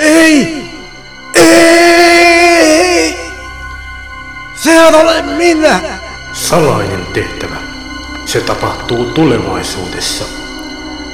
[0.00, 0.64] Ei!
[1.34, 3.16] Ei!
[4.54, 5.80] Sehän olen minä!
[6.32, 7.56] Salainen tehtävä.
[8.24, 10.24] Se tapahtuu tulevaisuudessa,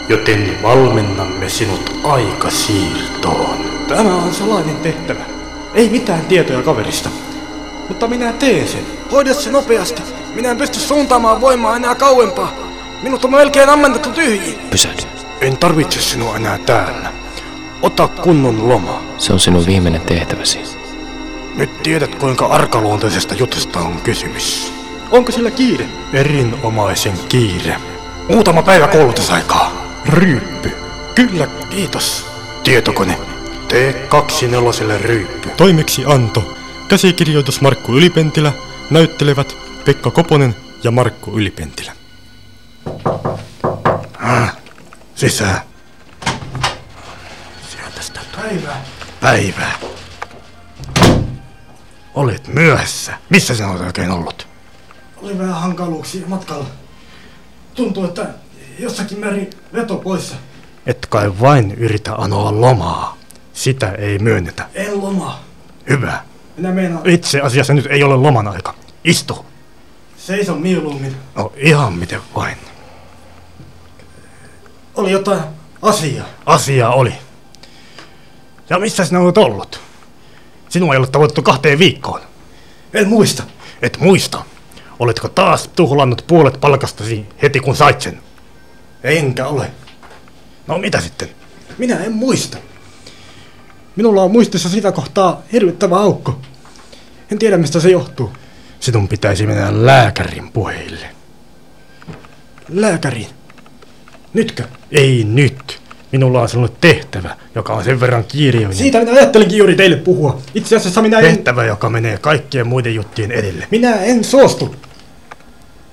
[0.08, 3.56] joten valmennamme sinut aikasiirtoon.
[3.88, 5.24] Tämä on salainen tehtävä.
[5.74, 7.08] Ei mitään tietoja kaverista.
[7.88, 8.86] Mutta minä teen sen.
[9.12, 10.02] Hoida se nopeasti.
[10.34, 12.52] Minä en pysty suuntaamaan voimaa enää kauempaa.
[13.02, 14.58] Minut on melkein ammentettu tyhjiin.
[14.58, 15.02] Pysähdy.
[15.40, 17.25] En tarvitse sinua enää täällä.
[17.82, 19.02] Ota kunnon loma.
[19.18, 20.58] Se on sinun viimeinen tehtäväsi.
[21.54, 24.72] Nyt tiedät kuinka arkaluontoisesta jutusta on kysymys.
[25.10, 25.86] Onko sillä kiire?
[26.12, 27.76] Erinomaisen kiire.
[28.28, 29.72] Muutama päivä koulutusaikaa.
[30.08, 30.70] Ryyppy.
[31.14, 32.26] Kyllä, kiitos.
[32.64, 33.18] Tietokone.
[33.68, 35.48] Tee kaksi neloselle ryyppy.
[35.56, 36.56] Toimeksianto.
[36.88, 38.52] Käsikirjoitus Markku Ylipentilä.
[38.90, 41.92] Näyttelevät Pekka Koponen ja Markku Ylipentilä.
[45.14, 45.60] Sisään.
[48.46, 48.84] Päivää.
[49.20, 49.78] Päivää.
[52.14, 53.14] Olet myöhässä.
[53.30, 54.48] Missä sinä olet oikein ollut?
[55.22, 56.66] Oli vähän hankaluuksia matkalla.
[57.74, 58.26] Tuntuu, että
[58.78, 60.36] jossakin määrin veto poissa.
[60.86, 63.16] Et kai vain yritä anoa lomaa.
[63.52, 64.68] Sitä ei myönnetä.
[64.74, 65.44] En lomaa.
[65.88, 66.20] Hyvä.
[66.56, 68.74] Minä meinaan, Itse asiassa nyt ei ole loman aika.
[69.04, 69.46] Istu.
[70.16, 71.16] seison mieluummin.
[71.34, 72.56] No ihan miten vain.
[74.94, 75.40] Oli jotain
[75.82, 76.26] asiaa.
[76.46, 77.25] Asia oli.
[78.70, 79.80] Ja missä sinä olet ollut?
[80.68, 82.20] Sinua ei ole tavoitettu kahteen viikkoon.
[82.94, 83.42] En muista.
[83.82, 84.44] Et muista.
[84.98, 88.20] Oletko taas tuhlannut puolet palkastasi heti kun sait sen?
[89.04, 89.70] Enkä ole.
[90.66, 91.28] No mitä sitten?
[91.78, 92.58] Minä en muista.
[93.96, 96.40] Minulla on muistissa sitä kohtaa hirvittävä aukko.
[97.32, 98.32] En tiedä mistä se johtuu.
[98.80, 101.10] Sinun pitäisi mennä lääkärin puheille.
[102.68, 103.30] Lääkäriin.
[104.32, 104.64] Nytkö?
[104.92, 105.80] Ei nyt.
[106.16, 108.76] Minulla on sinulle tehtävä, joka on sen verran kiireellinen.
[108.76, 110.38] Siitä minä ajattelinkin juuri teille puhua.
[110.54, 111.24] Itse asiassa minä en...
[111.24, 113.66] Tehtävä, joka menee kaikkien muiden juttien edelle.
[113.70, 114.74] Minä en suostu.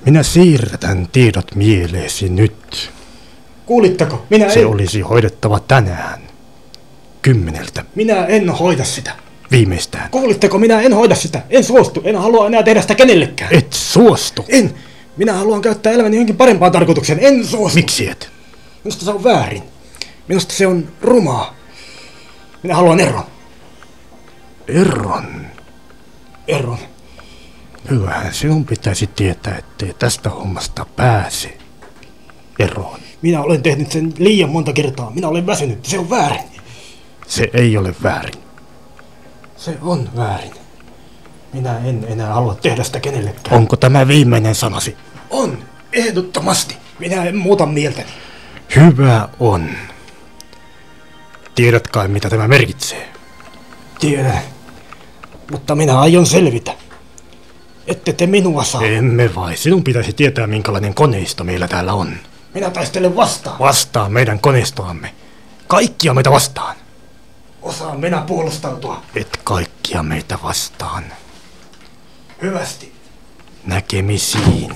[0.05, 2.91] Minä siirretän tiedot mieleesi nyt.
[3.65, 4.25] Kuulitteko?
[4.29, 4.67] Minä Se en...
[4.67, 6.21] olisi hoidettava tänään.
[7.21, 7.85] Kymmeneltä.
[7.95, 9.11] Minä en hoida sitä.
[9.51, 10.09] Viimeistään.
[10.11, 10.57] Kuulitteko?
[10.57, 11.41] Minä en hoida sitä.
[11.49, 12.01] En suostu.
[12.03, 13.53] En halua enää tehdä sitä kenellekään.
[13.53, 14.45] Et suostu.
[14.49, 14.73] En.
[15.17, 17.19] Minä haluan käyttää elämäni johonkin parempaan tarkoitukseen.
[17.21, 17.75] En suostu.
[17.75, 18.29] Miksi et?
[18.83, 19.72] Minusta se on väärin.
[20.27, 21.55] Minusta se on rumaa.
[22.63, 23.23] Minä haluan eron.
[24.67, 25.47] Erron.
[26.47, 26.77] Eron.
[27.89, 31.57] Hyvähän sinun pitäisi tietää, ettei tästä hommasta pääse
[32.59, 32.99] eroon.
[33.21, 35.11] Minä olen tehnyt sen liian monta kertaa.
[35.11, 35.85] Minä olen väsynyt.
[35.85, 36.43] Se on väärin.
[37.27, 38.43] Se ei ole väärin.
[39.57, 40.53] Se on väärin.
[41.53, 43.57] Minä en enää halua tehdä sitä kenellekään.
[43.57, 44.97] Onko tämä viimeinen sanasi?
[45.29, 45.57] On.
[45.93, 46.77] Ehdottomasti.
[46.99, 48.09] Minä en muuta mieltäni.
[48.75, 49.69] Hyvä on.
[51.55, 53.09] Tiedät kai mitä tämä merkitsee?
[53.99, 54.41] Tiedän.
[55.51, 56.73] Mutta minä aion selvitä.
[57.87, 58.83] Ette te minua saa.
[58.83, 59.57] Emme vai.
[59.57, 62.13] Sinun pitäisi tietää minkälainen koneisto meillä täällä on.
[62.53, 63.59] Minä taistelen vastaan.
[63.59, 65.13] Vastaa meidän koneistoamme.
[65.67, 66.75] Kaikkia meitä vastaan.
[67.61, 69.01] Osaan minä puolustautua.
[69.15, 71.03] Et kaikkia meitä vastaan.
[72.41, 72.93] Hyvästi.
[73.65, 74.75] Näkemisiin.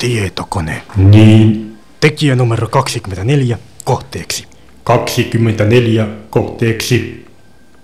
[0.00, 0.82] Tietokone.
[0.96, 4.46] Niin, Tekijä numero 24 kohteeksi.
[4.84, 7.26] 24 kohteeksi.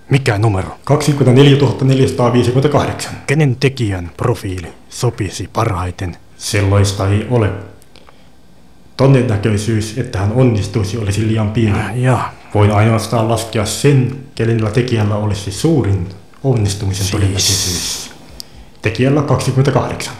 [0.09, 0.77] Mikä numero?
[0.83, 3.13] 24 458.
[3.27, 6.17] Kenen tekijän profiili sopisi parhaiten?
[6.37, 7.49] Sellaista ei ole.
[8.97, 12.03] Todennäköisyys, että hän onnistuisi, olisi liian pieni.
[12.03, 16.09] Ja Voin ainoastaan laskea sen, kenellä tekijällä olisi suurin
[16.43, 18.11] onnistumisen todennäköisyys.
[18.81, 20.13] Tekijällä 28.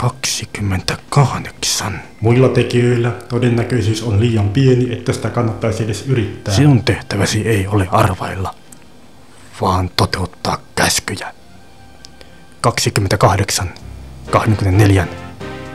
[0.00, 2.00] 28.
[2.20, 6.54] Muilla tekijöillä todennäköisyys on liian pieni, että sitä kannattaisi edes yrittää.
[6.54, 8.54] Sinun tehtäväsi ei ole arvailla,
[9.60, 11.34] vaan toteuttaa käskyjä.
[12.60, 13.70] 28.
[14.30, 15.06] 24.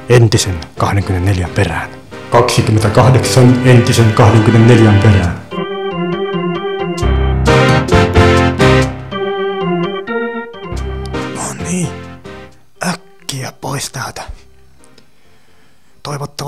[0.10, 1.90] Entisen 24 perään.
[2.32, 5.45] 28 entisen 24 perään.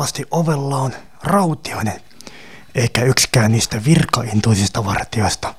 [0.08, 0.94] Toivottavasti ovella on
[1.24, 2.02] rautioinen,
[2.76, 5.54] eikä yksikään niistä virkaintoisista vartijoista.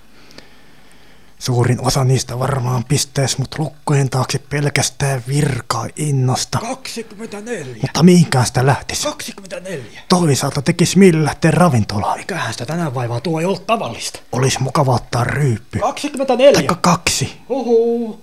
[1.39, 6.59] Suurin osa niistä varmaan pistäisi mut lukkojen taakse pelkästään virkainnosta.
[6.59, 7.77] 24.
[7.83, 9.03] Mutta mihinkään sitä lähtisi.
[9.03, 10.03] 24.
[10.09, 12.19] Toisaalta tekisi mieli lähteä ravintolaan.
[12.19, 14.21] Mikähän sitä tänään vaivaa tuo ei ollut tavallista.
[14.33, 15.79] Olisi mukava ottaa ryyppy.
[15.79, 16.53] 24.
[16.53, 17.41] Taikka kaksi.
[17.49, 18.23] Uhu.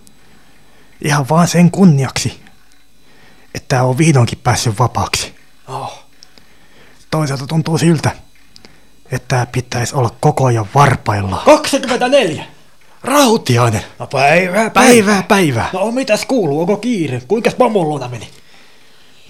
[1.01, 2.39] Ihan vaan sen kunniaksi,
[3.55, 5.35] että on vihdoinkin päässyt vapaaksi.
[5.67, 6.04] Oh.
[7.17, 8.11] Toisaalta tuntuu siltä,
[9.11, 11.41] että pitäisi olla koko ajan varpailla.
[11.45, 12.45] 24!
[13.03, 13.81] Rautiainen!
[13.99, 15.69] No päivää, Päivää, päivää.
[15.73, 17.21] No mitäs kuuluu, onko kiire?
[17.27, 18.29] Kuinka pomon luona meni?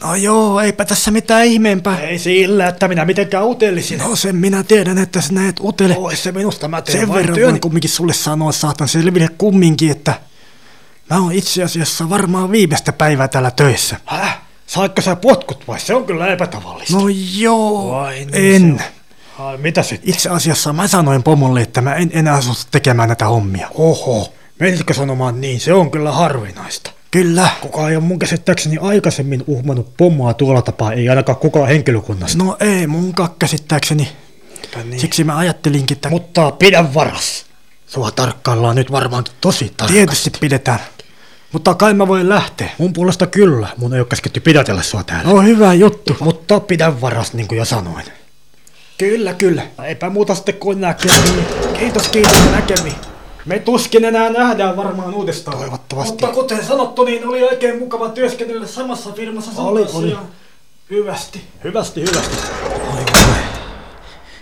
[0.01, 1.99] No joo, eipä tässä mitään ihmeempää.
[1.99, 3.99] Ei sillä, että minä mitenkään utelisin.
[3.99, 5.95] No sen minä tiedän, että sä näet utele.
[5.97, 7.59] Ois se minusta, mä teen Sen verran työni.
[7.59, 10.13] kumminkin sulle sanoa, saatan selville kumminkin, että
[11.09, 13.97] mä oon itse asiassa varmaan viimeistä päivää täällä töissä.
[14.05, 14.41] Häh?
[14.67, 15.79] Saatko sä potkut vai?
[15.79, 16.93] Se on kyllä epätavallista.
[16.97, 17.03] No
[17.37, 18.83] joo, Vai niin en.
[19.39, 20.09] Ai, mitä sitten?
[20.09, 23.67] Itse asiassa mä sanoin pomolle, että mä en enää suostu tekemään näitä hommia.
[23.75, 25.59] Oho, menitkö sanomaan niin?
[25.59, 26.91] Se on kyllä harvinaista.
[27.11, 27.49] Kyllä.
[27.61, 32.43] Kukaan ei ole mun käsittääkseni aikaisemmin uhmannut pommaa tuolla tapaa, ei ainakaan kukaan henkilökunnasta.
[32.43, 34.09] No ei munkaan käsittääkseni.
[34.83, 34.99] niin.
[34.99, 37.45] Siksi mä ajattelinkin, että Mutta pidä varas.
[37.87, 39.93] Sua tarkkaillaan nyt varmaankin tosi tarkasti.
[39.93, 40.79] tietysti pidetään.
[41.55, 42.69] Mutta kai mä voin lähteä.
[42.77, 43.67] Mun puolesta kyllä.
[43.77, 45.31] Mun ei ole käsketty pidätellä sua täällä.
[45.31, 46.17] No hyvä juttu.
[46.19, 48.05] Mutta pidä varas, niin kuin jo sanoin.
[48.97, 49.61] Kyllä, kyllä.
[49.83, 51.45] Eipä muuta sitten kuin näkemiin.
[51.79, 52.95] Kiitos, kiitos näkemiin.
[53.45, 55.57] Me tuskin enää nähdään varmaan uudestaan.
[55.57, 56.11] Toivottavasti.
[56.11, 59.51] Mutta kuten sanottu, niin oli oikein mukava työskennellä samassa firmassa.
[59.53, 60.11] sun Oli, kanssa oli.
[60.11, 60.19] ja
[60.89, 61.41] Hyvästi.
[61.63, 62.37] Hyvästi, hyvästi.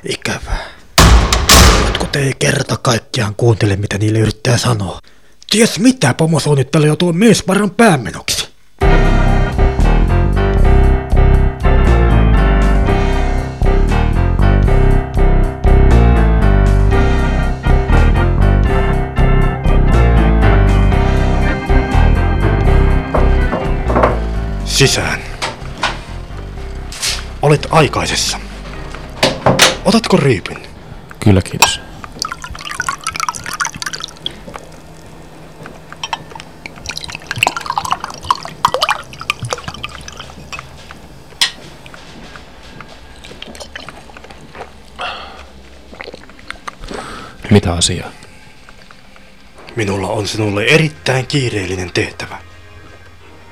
[0.10, 0.65] Ikävää.
[1.86, 5.00] Jotkut ei kerta kaikkiaan kuuntele, mitä niille yrittää sanoa.
[5.53, 8.47] Ties mitä pomo suunnittelee jo tuon miesparan päämenoksi.
[24.65, 25.19] Sisään.
[27.41, 28.39] Olet aikaisessa.
[29.85, 30.57] Otatko ryypyn?
[31.19, 31.93] Kyllä, kiitos.
[47.53, 48.09] Mitä asiaa?
[49.75, 52.38] Minulla on sinulle erittäin kiireellinen tehtävä.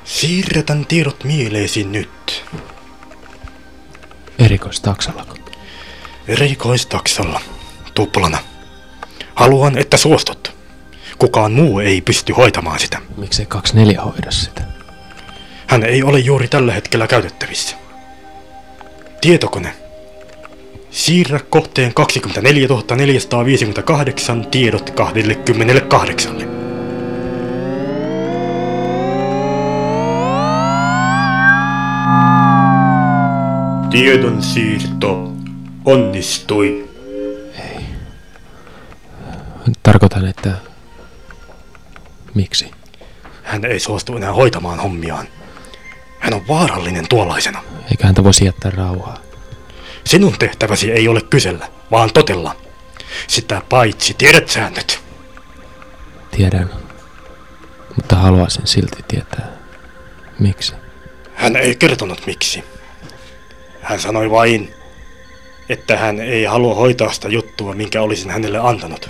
[0.03, 2.45] Siirretän tiedot mieleesi nyt.
[4.39, 5.37] Erikoistaksallako?
[6.27, 7.41] Erikoistaksalla.
[7.93, 8.37] Tuplana.
[9.35, 10.55] Haluan, että suostut.
[11.17, 12.99] Kukaan muu ei pysty hoitamaan sitä.
[13.17, 14.61] Miksei 24 hoida sitä?
[15.67, 17.75] Hän ei ole juuri tällä hetkellä käytettävissä.
[19.21, 19.75] Tietokone.
[20.91, 26.35] Siirrä kohteen 24 458 tiedot 28.
[33.89, 35.33] Tiedon siirto
[35.85, 36.89] onnistui.
[39.83, 40.51] Tarkoitan, että...
[42.33, 42.71] Miksi?
[43.43, 45.27] Hän ei suostu enää hoitamaan hommiaan.
[46.19, 47.63] Hän on vaarallinen tuollaisena.
[47.91, 49.30] Eikä häntä voisi jättää rauhaa.
[50.05, 52.55] Sinun tehtäväsi ei ole kysellä, vaan totella.
[53.27, 55.03] Sitä paitsi tiedät säännöt.
[56.31, 56.69] Tiedän.
[57.95, 59.51] Mutta haluaisin silti tietää.
[60.39, 60.73] Miksi?
[61.35, 62.63] Hän ei kertonut miksi.
[63.81, 64.73] Hän sanoi vain,
[65.69, 69.09] että hän ei halua hoitaa sitä juttua, minkä olisin hänelle antanut.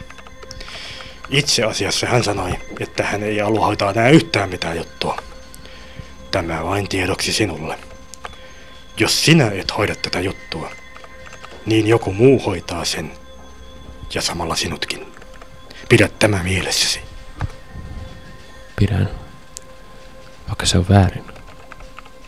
[1.29, 5.17] Itse asiassa hän sanoi, että hän ei halua hoitaa enää yhtään mitään juttua.
[6.31, 7.77] Tämä vain tiedoksi sinulle.
[8.97, 10.71] Jos sinä et hoida tätä juttua,
[11.65, 13.11] niin joku muu hoitaa sen.
[14.13, 15.13] Ja samalla sinutkin.
[15.89, 17.01] Pidä tämä mielessäsi.
[18.75, 19.09] Pidän.
[20.47, 21.23] Vaikka se on väärin.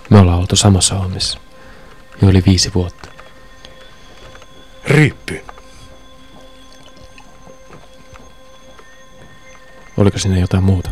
[0.09, 1.39] Me ollaan oltu samassa hommissa.
[2.21, 3.09] Jo yli viisi vuotta.
[4.85, 5.45] Ryyppy.
[9.97, 10.89] Oliko sinne jotain muuta?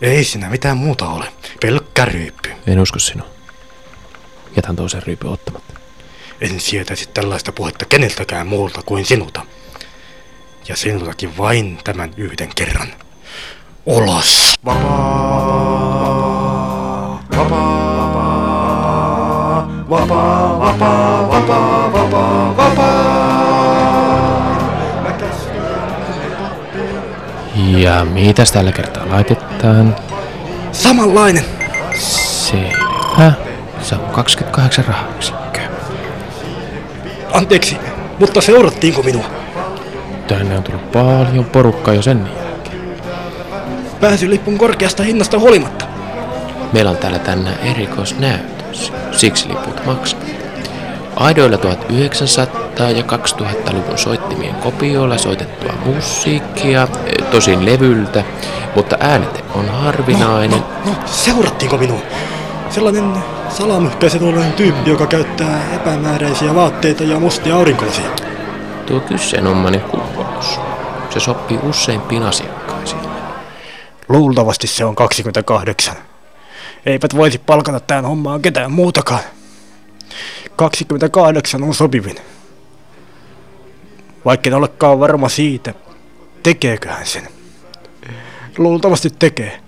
[0.00, 1.32] Ei siinä mitään muuta ole.
[1.62, 2.52] Pelkkä ryyppy.
[2.66, 3.28] En usko sinua.
[4.56, 5.74] Jätän toisen ryypyn ottamatta.
[6.44, 9.40] En sietäisi tällaista puhetta keneltäkään muulta kuin sinulta.
[10.68, 12.88] Ja sinultakin vain tämän yhden kerran.
[13.86, 14.54] Ulos!
[27.76, 29.96] Ja mitäs tällä kertaa laitetaan?
[30.72, 31.44] Samanlainen!
[31.98, 33.32] Selvä.
[33.82, 35.43] Se on 28 rahayksikköä.
[37.34, 37.76] Anteeksi,
[38.18, 39.24] mutta seurattiinko minua?
[40.28, 42.96] Tänne on tullut paljon porukkaa jo sen jälkeen.
[44.00, 45.84] Pääsylipun korkeasta hinnasta huolimatta.
[46.72, 48.92] Meillä on täällä tänään erikoisnäytös.
[49.12, 50.24] Siksi liput maksavat.
[51.16, 58.24] Aidoilla 1900 ja 2000-luvun soittimien kopioilla soitettua musiikkia, eh, tosin levyltä,
[58.76, 60.60] mutta äänete on harvinainen.
[60.60, 62.00] No, no, seurattiinko minua?
[62.70, 63.12] Sellainen
[63.58, 68.10] Salamyhkä se tuollainen tyyppi, joka käyttää epämääräisiä vaatteita ja mustia aurinkolasia.
[68.86, 70.60] Tuo kyseenomainen kuvaus.
[71.10, 73.00] Se sopii useimpiin asiakkaisiin.
[74.08, 75.96] Luultavasti se on 28.
[76.86, 79.20] Eipät voisi palkata tähän hommaan ketään muutakaan.
[80.56, 82.16] 28 on sopivin.
[84.24, 85.74] Vaikka en olekaan varma siitä,
[86.42, 87.28] tekeeköhän sen.
[88.58, 89.60] Luultavasti tekee.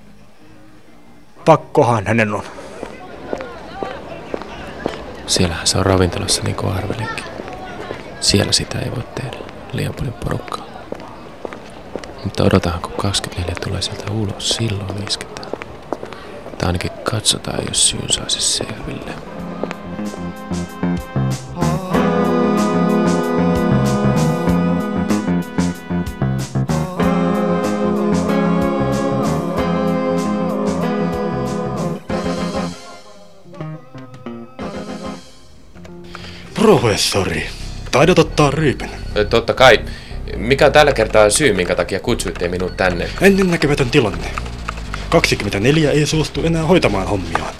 [1.44, 2.42] Pakkohan hänen on.
[5.26, 7.24] Siellähän se on ravintolassa niin kuin arvelinkin.
[8.20, 9.38] Siellä sitä ei voi tehdä.
[9.72, 10.66] Liian paljon porukkaa.
[12.24, 15.50] Mutta odotahan, kun 24 tulee sieltä ulos, silloin isketään.
[16.58, 19.12] Tai ainakin katsotaan, jos syyn saisi selville.
[36.66, 37.46] Professori,
[37.92, 38.90] taidat ottaa ryypyn.
[39.30, 39.80] Totta kai.
[40.36, 43.08] Mikä on tällä kertaa syy, minkä takia kutsuitte minut tänne?
[43.20, 44.30] Ennennäkemätön tilanne.
[45.10, 47.54] 24 ei suostu enää hoitamaan hommiaan.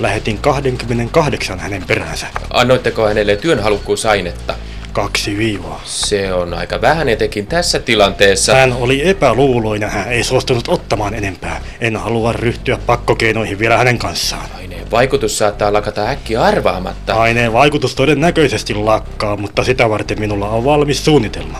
[0.00, 2.26] Lähetin 28 hänen peräänsä.
[2.50, 4.54] Annoitteko hänelle työnhalukkuusainetta?
[4.92, 5.80] Kaksi viivaa.
[5.84, 8.54] Se on aika vähän etenkin tässä tilanteessa.
[8.54, 11.60] Hän oli epäluuloinen, hän ei suostunut ottamaan enempää.
[11.80, 14.59] En halua ryhtyä pakkokeinoihin vielä hänen kanssaan.
[14.90, 17.14] Vaikutus saattaa lakata äkkiä arvaamatta.
[17.14, 21.58] Aineen vaikutus todennäköisesti lakkaa, mutta sitä varten minulla on valmis suunnitelma.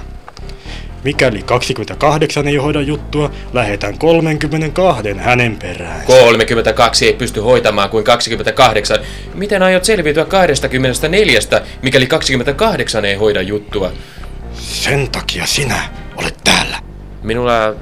[1.05, 6.03] Mikäli 28 ei hoida juttua, lähetän 32 hänen perään.
[6.07, 8.99] 32 ei pysty hoitamaan kuin 28.
[9.35, 11.41] Miten aiot selviytyä 24,
[11.83, 13.93] mikäli 28 ei hoida juttua?
[14.55, 15.81] Sen takia sinä
[16.17, 16.79] olet täällä.
[17.23, 17.75] Minulla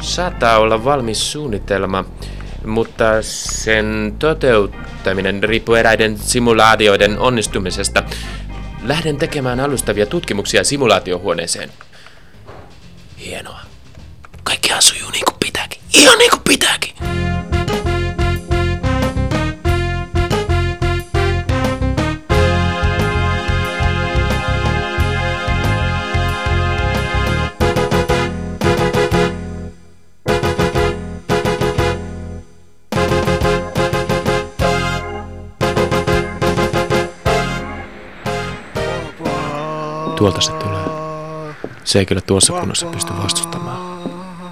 [0.00, 2.04] saattaa olla valmis suunnitelma,
[2.66, 8.02] mutta sen toteuttaminen riippuu eräiden simulaatioiden onnistumisesta.
[8.82, 11.70] Lähden tekemään alustavia tutkimuksia simulaatiohuoneeseen.
[13.26, 13.60] Hienoa.
[14.42, 15.80] Kaikkihan sujuu niin kuin pitääkin.
[15.94, 16.94] Ihan niin kuin pitääkin.
[40.22, 40.84] Tuolta se tulee.
[41.84, 43.98] Se ei kyllä tuossa kunnossa pysty vastustamaan.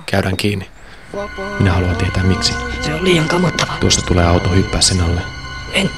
[0.07, 0.71] Käydään kiinni.
[1.59, 2.55] Minä haluan tietää miksi.
[2.81, 3.73] Se on liian kamottava.
[3.81, 5.21] Tuosta tulee auto hyppää sen alle.
[5.73, 5.91] En.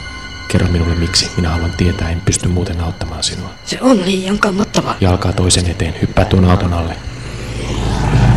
[0.48, 1.30] Kerro minulle miksi.
[1.36, 3.48] Minä haluan tietää, en pysty muuten auttamaan sinua.
[3.64, 4.94] Se on liian kammottava.
[5.00, 6.96] Jalkaa toisen eteen, hyppää tuon auton alle.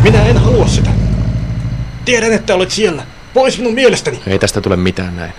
[0.02, 0.90] Minä en halua sitä.
[2.04, 3.06] Tiedän, että olet siellä.
[3.34, 4.20] Pois minun mielestäni.
[4.26, 5.32] Ei tästä tule mitään näin.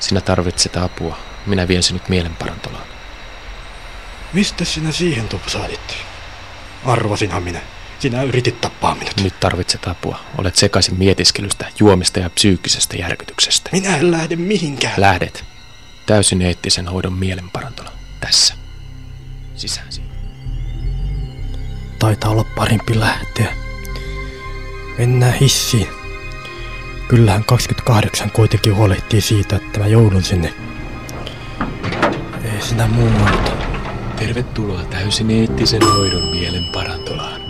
[0.00, 1.16] Sinä tarvitset apua.
[1.46, 2.91] Minä vien sinut mielenparantolaan.
[4.32, 5.96] Mistä sinä siihen tupsaadit?
[6.84, 7.60] Arvasinhan minä.
[7.98, 9.20] Sinä yritit tappaa minut.
[9.22, 10.20] Nyt tarvitset apua.
[10.38, 13.70] Olet sekaisin mietiskelystä, juomista ja psyykkisestä järkytyksestä.
[13.72, 14.94] Minä en lähde mihinkään.
[14.96, 15.44] Lähdet.
[16.06, 17.92] Täysin eettisen hoidon mielenparantola.
[18.20, 18.54] Tässä.
[19.54, 20.12] Sisään siihen.
[21.98, 23.56] Taitaa olla parempi lähteä.
[24.98, 25.88] Mennään hissiin.
[27.08, 30.54] Kyllähän 28 kuitenkin huolehtii siitä, että mä joudun sinne.
[32.44, 33.71] Ei sinä muualta.
[34.26, 37.40] Tervetuloa täysin eettisen hoidon mielenparantolaan.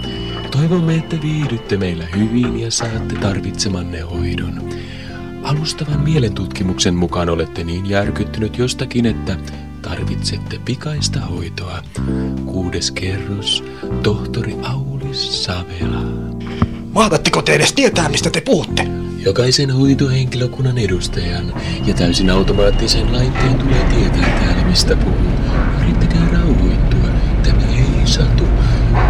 [0.51, 4.71] Toivomme, että viihdytte meillä hyvin ja saatte tarvitsemanne hoidon.
[5.43, 9.37] Alustavan mielentutkimuksen mukaan olette niin järkyttynyt jostakin, että
[9.83, 11.83] tarvitsette pikaista hoitoa.
[12.45, 13.65] Kuudes kerros,
[14.03, 16.03] tohtori Aulis Savela.
[16.93, 18.87] Mahdatteko te edes tietää, mistä te puhutte?
[19.19, 21.53] Jokaisen hoitohenkilökunnan edustajan
[21.87, 25.42] ja täysin automaattisen laitteen tulee tietää täällä mistä puhuu.
[28.13, 28.45] Satu.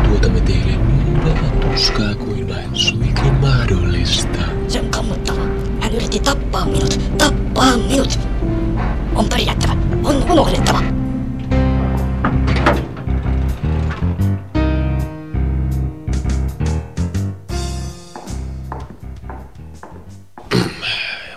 [0.05, 4.39] Tuotamme teille niin vähän tuskaa kuin vain suikin mahdollista.
[4.69, 5.41] Se on kammottava.
[5.81, 7.01] Hän yritti tappaa minut.
[7.19, 8.19] Tappaa minut.
[9.15, 9.77] On pärjättävä.
[10.05, 10.83] On unohdettava.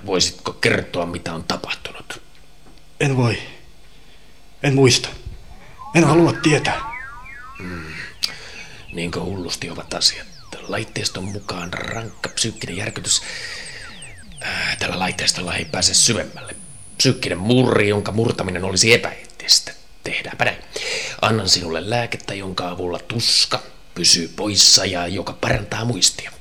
[0.06, 2.22] Voisitko kertoa, mitä on tapahtunut?
[3.00, 3.38] En voi.
[4.64, 5.10] En muista.
[5.96, 6.95] En halua tietää.
[8.96, 10.28] Niinkö hullusti ovat asiat?
[10.68, 13.22] Laitteiston mukaan rankka psyykkinen järkytys.
[14.44, 16.56] Äh, Tällä laitteistolla ei pääse syvemmälle.
[16.98, 19.72] Psyykkinen murri, jonka murtaminen olisi epäeettistä.
[20.04, 20.58] Tehdäänpä näin.
[21.22, 23.64] Annan sinulle lääkettä, jonka avulla tuska
[23.96, 26.32] pysyy poissa ja joka parantaa muistia.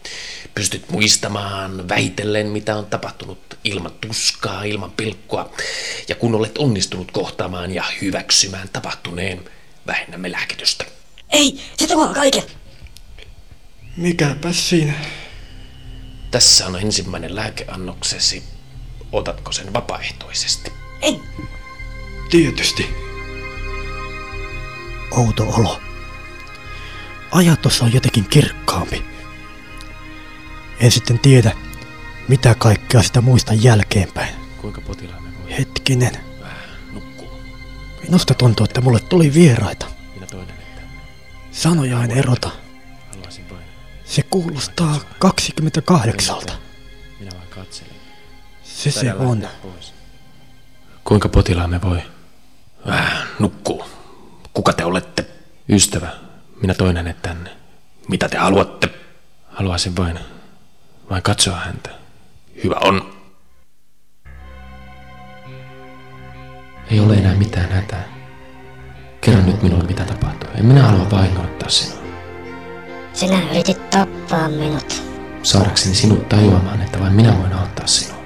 [0.54, 5.52] Pystyt muistamaan väitellen, mitä on tapahtunut ilman tuskaa, ilman pilkkoa.
[6.08, 9.44] Ja kun olet onnistunut kohtaamaan ja hyväksymään tapahtuneen,
[9.86, 10.84] vähennämme lääkitystä.
[11.34, 12.42] Ei, se tuhoaa kaiken.
[13.96, 14.92] Mikäpä siinä?
[16.30, 18.44] Tässä on ensimmäinen lääkeannoksesi.
[19.12, 20.72] Otatko sen vapaaehtoisesti?
[21.02, 21.20] En.
[22.30, 22.86] Tietysti.
[25.10, 25.80] Outo olo.
[27.32, 29.04] Ajatus on jotenkin kirkkaampi.
[30.80, 31.52] En sitten tiedä,
[32.28, 34.34] mitä kaikkea sitä muistan jälkeenpäin.
[34.60, 36.16] Kuinka potilaamme voi Hetkinen.
[36.92, 37.38] nukkua?
[38.02, 39.93] Minusta tuntuu, että mulle tuli vieraita.
[41.54, 42.50] Sanoja en erota.
[44.04, 46.36] Se kuulostaa 28.
[47.20, 47.96] Minä vain katselin.
[48.62, 49.48] Se se on.
[51.04, 52.02] Kuinka potilaamme voi?
[52.86, 53.84] Vähän nukkuu.
[54.54, 55.26] Kuka te olette?
[55.68, 56.08] Ystävä.
[56.60, 57.50] Minä toinen tänne.
[58.08, 58.88] Mitä te haluatte?
[59.48, 60.18] Haluaisin vain,
[61.10, 61.90] vain katsoa häntä.
[62.64, 63.14] Hyvä on.
[66.90, 68.13] Ei ole enää mitään hätää.
[69.24, 70.50] Kerro nyt minulle, mitä tapahtui.
[70.54, 71.98] En minä halua vahingoittaa sinua.
[73.12, 75.02] Sinä yritit tappaa minut.
[75.42, 78.24] Saadakseni sinut tajuamaan, että vain minä voin auttaa sinua.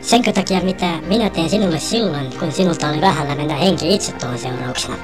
[0.00, 4.38] Senkö takia mitä minä tein sinulle silloin, kun sinulta oli vähällä mennä henki itse tuon
[4.38, 4.96] seurauksena.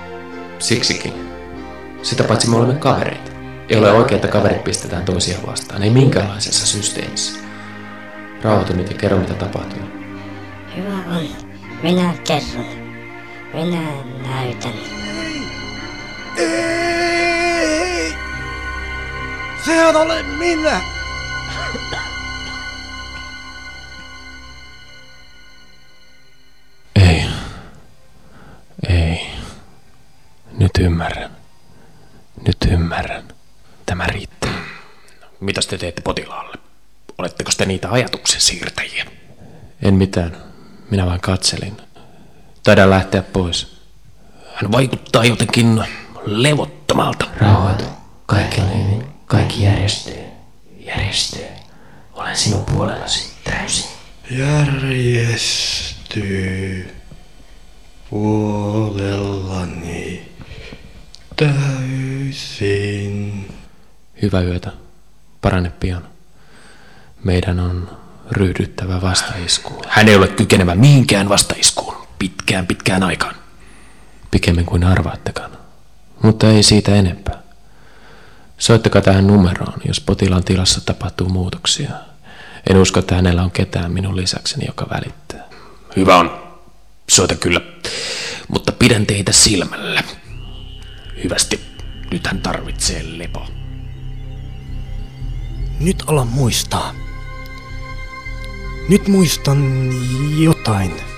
[0.59, 1.13] Siksikin.
[2.03, 3.31] Sitä paitsi me olemme kavereita.
[3.69, 7.41] Ei ole oikein, että kaverit pistetään toisiaan vastaan, ei minkäänlaisessa systeemissä.
[8.43, 9.83] Rauhoitu nyt ja kerro, mitä tapahtui.
[10.77, 11.27] Hyvä on.
[11.83, 12.90] Minä kerron.
[13.55, 14.73] Minä näytän.
[16.37, 18.15] Ei!
[19.65, 20.81] Sehän olen minä!
[26.97, 27.25] Ei.
[28.89, 29.21] Ei.
[30.59, 31.31] Nyt ymmärrän.
[32.47, 33.29] Nyt ymmärrän.
[33.87, 34.65] Tämä riittää.
[35.41, 36.57] Mitä te teette potilaalle?
[37.19, 39.07] Oletteko te niitä ajatuksen siirtäjiä?
[39.83, 40.37] En mitään.
[40.91, 41.90] Minä vain katselin.
[42.71, 43.77] Taidan lähteä pois.
[44.55, 45.85] Hän vaikuttaa jotenkin
[46.27, 47.25] levottomalta.
[47.37, 47.85] Rauhoitu.
[48.27, 49.05] Kaikki on hyvin.
[49.27, 50.23] Kaikki järjestyy.
[50.87, 51.45] Järjestyy.
[52.13, 53.91] Olen sinun puolellasi täysin.
[54.31, 55.75] Järjestyy
[58.11, 59.53] puolellani
[61.37, 62.79] täysin.
[64.23, 64.73] Hyvää yötä.
[65.41, 66.09] Parane pian.
[67.25, 67.99] Meidän on
[68.31, 69.85] ryhdyttävä vastaiskuun.
[69.89, 72.00] Hän ei ole kykenevä mihinkään vastaiskuun.
[72.21, 73.35] Pitkään pitkään aikaan.
[74.31, 75.51] Pikemmin kuin arvaattekaan.
[76.23, 77.43] Mutta ei siitä enempää.
[78.59, 81.91] Soittakaa tähän numeroon, jos potilaan tilassa tapahtuu muutoksia.
[82.71, 85.45] En usko, että hänellä on ketään minun lisäkseni, joka välittää.
[85.97, 86.43] Hyvä on.
[87.09, 87.61] Soita kyllä.
[88.49, 90.03] Mutta pidän teitä silmällä.
[91.25, 91.61] Hyvästi.
[92.11, 93.49] Nyt hän tarvitsee lepoa.
[95.81, 96.95] Nyt alan muistaa.
[98.89, 99.91] Nyt muistan
[100.39, 101.10] jotain.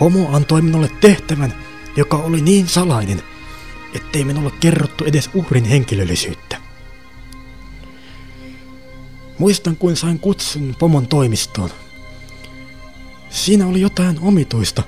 [0.00, 1.54] Pomo antoi minulle tehtävän,
[1.96, 3.22] joka oli niin salainen,
[3.94, 6.56] ettei minulle kerrottu edes uhrin henkilöllisyyttä.
[9.38, 11.70] Muistan, kuin sain kutsun pomon toimistoon.
[13.30, 14.82] Siinä oli jotain omituista,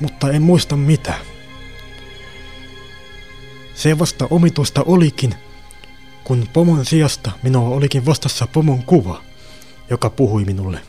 [0.00, 1.14] mutta en muista mitä.
[3.74, 5.34] Se vasta omituista olikin,
[6.24, 9.22] kun pomon sijasta minua olikin vastassa pomon kuva,
[9.90, 10.80] joka puhui minulle.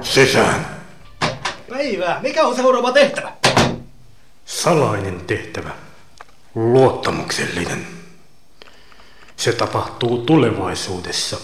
[0.00, 0.81] Sisään.
[1.72, 3.32] Päivää, mikä on seuraava tehtävä?
[4.44, 5.70] Salainen tehtävä.
[6.54, 7.86] Luottamuksellinen.
[9.36, 11.36] Se tapahtuu tulevaisuudessa,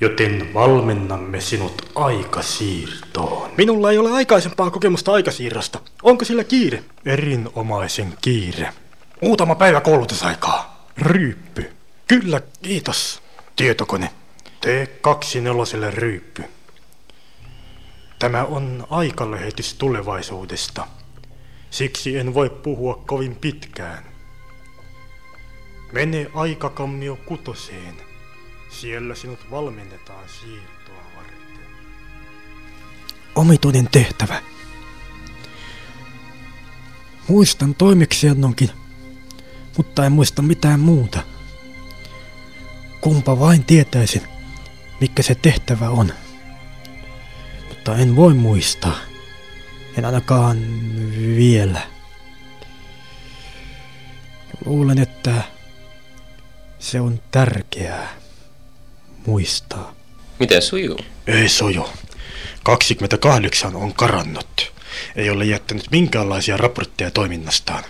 [0.00, 3.50] joten valmennamme sinut aikasiirtoon.
[3.56, 5.80] Minulla ei ole aikaisempaa kokemusta aikasiirrosta.
[6.02, 6.82] Onko sillä kiire?
[7.04, 8.72] Erinomaisen kiire.
[9.22, 10.88] Muutama päivä koulutusaikaa.
[10.98, 11.70] Ryyppy.
[12.06, 13.22] Kyllä, kiitos.
[13.56, 14.10] Tietokone.
[14.60, 16.44] Tee kaksi neloselle ryyppy.
[18.18, 20.86] Tämä on aikalähetys tulevaisuudesta.
[21.70, 24.04] Siksi en voi puhua kovin pitkään.
[25.92, 27.94] Mene aikakammio kutoseen.
[28.70, 31.66] Siellä sinut valmennetaan siirtoa varten.
[33.34, 34.42] Omituinen tehtävä.
[37.28, 38.70] Muistan toimeksiannonkin,
[39.76, 41.20] mutta en muista mitään muuta.
[43.00, 44.22] Kumpa vain tietäisin,
[45.00, 46.12] mikä se tehtävä on.
[47.88, 48.98] Mutta en voi muistaa.
[49.98, 50.58] En ainakaan
[51.36, 51.80] vielä.
[54.64, 55.34] Luulen, että
[56.78, 58.08] se on tärkeää
[59.26, 59.94] muistaa.
[60.38, 60.98] Miten sujuu?
[61.26, 61.92] Ei sojo.
[62.62, 64.72] 28 on karannut.
[65.16, 67.84] Ei ole jättänyt minkäänlaisia raportteja toiminnastaan.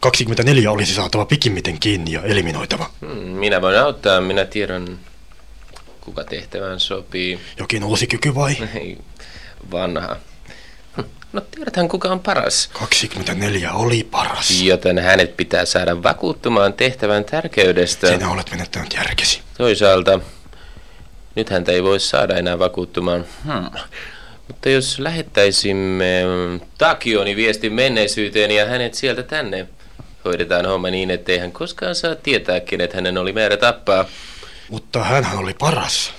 [0.00, 2.90] 24 olisi saatava pikimmiten kiinni ja eliminoitava.
[3.00, 4.98] Hmm, Minä voin auttaa, minä tiedän...
[6.00, 7.40] Kuka tehtävään sopii?
[7.58, 8.56] Jokin uusi kyky vai?
[8.74, 8.98] Ei,
[9.70, 10.16] vanha.
[11.32, 12.70] No tiedäthän kuka on paras.
[12.72, 14.62] 24 oli paras.
[14.62, 18.06] Joten hänet pitää saada vakuuttumaan tehtävän tärkeydestä.
[18.06, 19.40] Sinä olet menettänyt järkesi.
[19.58, 20.20] Toisaalta,
[21.34, 23.24] nyt häntä ei voi saada enää vakuuttumaan.
[23.44, 23.70] Hmm.
[24.48, 26.24] Mutta jos lähettäisimme
[26.78, 29.66] Takioni viestin menneisyyteen ja hänet sieltä tänne,
[30.24, 34.04] hoidetaan homma niin, ettei hän koskaan saa tietää, kenet hänen oli määrä tappaa.
[34.68, 36.12] Mutta hänhän oli paras.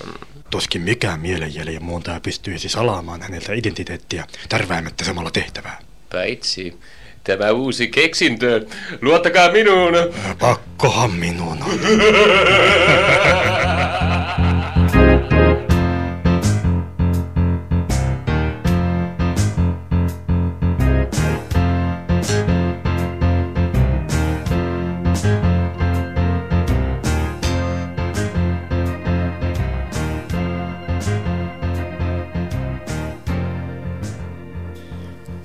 [0.54, 5.80] Tuskin mikään mielenjäljen muuntaja pystyisi salaamaan häneltä identiteettiä tärväämättä samalla tehtävää.
[6.12, 6.80] Paitsi
[7.24, 8.66] tämä uusi keksintö.
[9.02, 9.94] Luottakaa minuun.
[10.39, 11.70] Pakkohan minun on.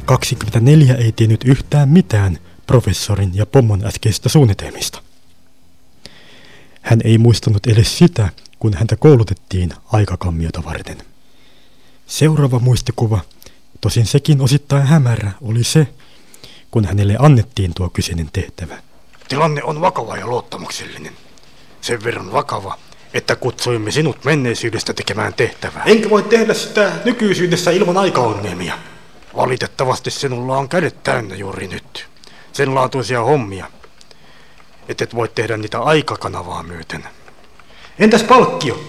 [0.08, 5.02] Kaksikymmentäneljä ei tiennyt yhtään mitään professorin ja pommon äskeistä suunnitelmista.
[6.82, 10.98] Hän ei muistanut edes sitä, kun häntä koulutettiin aikakammiota varten.
[12.06, 13.20] Seuraava muistikuva,
[13.80, 15.86] tosin sekin osittain hämärä, oli se,
[16.70, 18.82] kun hänelle annettiin tuo kyseinen tehtävä.
[19.28, 21.12] Tilanne on vakava ja luottamuksellinen.
[21.80, 22.78] Sen verran vakava,
[23.14, 25.82] että kutsuimme sinut menneisyydestä tekemään tehtävää.
[25.86, 28.78] Enkä voi tehdä sitä nykyisyydessä ilman aikaongelmia.
[29.38, 32.08] Valitettavasti sinulla on kädet täynnä juuri nyt.
[32.52, 33.70] Sen laatuisia hommia.
[34.88, 37.04] Et et voi tehdä niitä aikakanavaa myöten.
[37.98, 38.80] Entäs palkkio?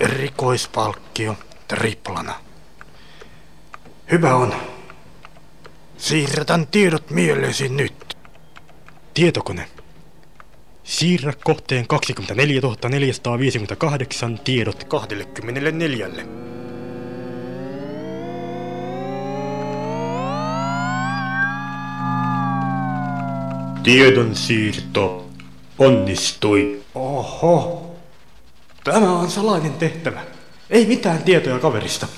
[0.00, 1.36] Erikoispalkkio
[1.68, 2.34] triplana.
[4.10, 4.54] Hyvä on.
[5.96, 8.16] Siirretän tiedot mieleesi nyt.
[9.14, 9.68] Tietokone.
[10.84, 16.53] Siirrä kohteen 24 458 tiedot 24.
[23.84, 25.30] Tiedon siirto
[25.78, 26.82] onnistui.
[26.94, 27.94] Oho.
[28.84, 30.20] Tämä on salainen tehtävä.
[30.70, 32.08] Ei mitään tietoja kaverista.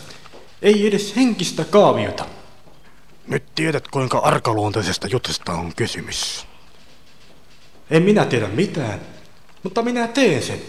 [0.63, 2.27] Ei edes henkistä kaaviota.
[3.27, 6.47] Nyt tiedät, kuinka arkaluontoisesta jutusta on kysymys.
[7.91, 9.01] En minä tiedä mitään,
[9.63, 10.61] mutta minä teen sen.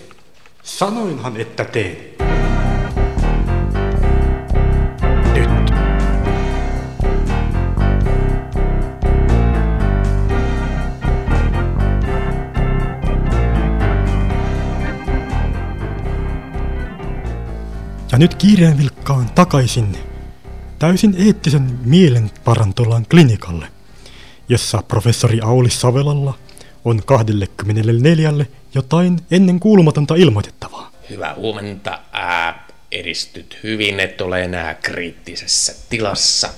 [0.63, 2.16] Sanoinhan, että teen.
[18.17, 19.97] Ja nyt kiireen vilkkaan takaisin
[20.79, 23.67] täysin eettisen mielenparantolan klinikalle,
[24.49, 26.33] jossa professori Auli Savelalla
[26.85, 28.33] on 24
[28.73, 30.91] jotain ennen kuulumatonta ilmoitettavaa.
[31.09, 31.99] Hyvää huomenta.
[32.11, 36.49] Ää, edistyt hyvin, et ole enää kriittisessä tilassa.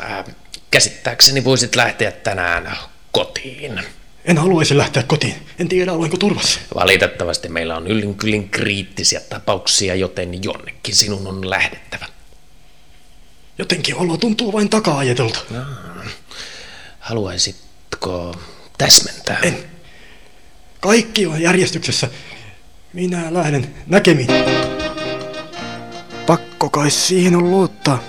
[0.00, 0.24] Ää,
[0.70, 2.76] käsittääkseni voisit lähteä tänään
[3.12, 3.80] kotiin.
[4.24, 5.34] En haluaisi lähteä kotiin.
[5.58, 6.60] En tiedä, olenko turvassa.
[6.74, 12.06] Valitettavasti meillä on yllin kyllin kriittisiä tapauksia, joten jonnekin sinun on lähdettävä.
[13.58, 15.38] Jotenkin olo tuntuu vain taka-ajetulta.
[16.98, 18.36] Haluaisitko
[18.78, 19.38] täsmentää?
[19.42, 19.58] En.
[20.80, 22.08] Kaikki on järjestyksessä.
[22.92, 24.28] Minä lähden näkemiin.
[26.26, 28.02] Pakko kai siihen on luottaa.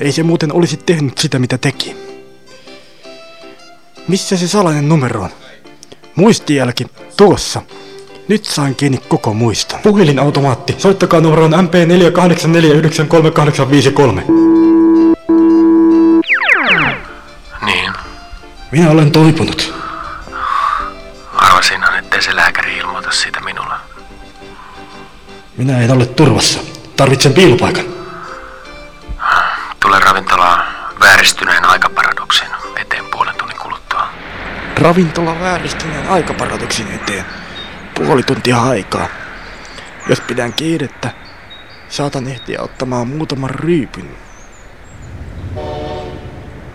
[0.00, 1.96] Ei se muuten olisi tehnyt sitä, mitä teki.
[4.08, 5.30] Missä se salainen numero on?
[6.16, 7.62] Muistijälki tuossa.
[8.28, 9.80] Nyt sain kiinni koko muiston.
[9.80, 10.74] Puhelinautomaatti.
[10.78, 14.32] Soittakaa numeroon MP484938853.
[17.64, 17.92] Niin.
[18.70, 19.74] Minä olen toipunut.
[21.34, 23.74] Arvasinhan, ettei se lääkäri ilmoita siitä minulle.
[25.56, 26.60] Minä en ole turvassa.
[26.96, 27.84] Tarvitsen piilopaikan.
[29.80, 30.64] Tule ravintolaan
[31.00, 31.61] vääristyneen
[34.82, 37.24] Ravintola vääristyneen aikaparadoksin eteen.
[37.94, 39.08] Puoli tuntia aikaa.
[40.08, 41.10] Jos pidän kiirettä,
[41.88, 44.16] saatan ehtiä ottamaan muutaman ryypyn.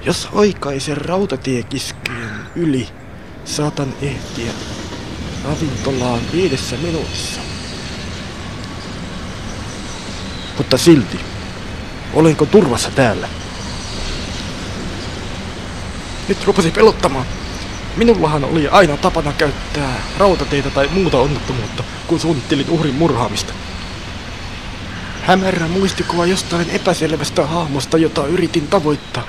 [0.06, 2.90] Jos oikaisen rautatiekiskojen yli,
[3.46, 4.52] saatan ehtiä
[5.44, 7.42] ravintolaan viidessä minuutissa.
[10.58, 11.20] Mutta silti,
[12.14, 13.30] olenko turvassa täällä?
[16.28, 17.26] Nyt rupesi pelottamaan.
[17.98, 23.54] Minullahan oli aina tapana käyttää rautateitä tai muuta onnettomuutta, kun suunnittelin uhrin murhaamista.
[25.22, 29.24] Hämärä muistikuva jostain epäselvästä hahmosta, jota yritin tavoittaa.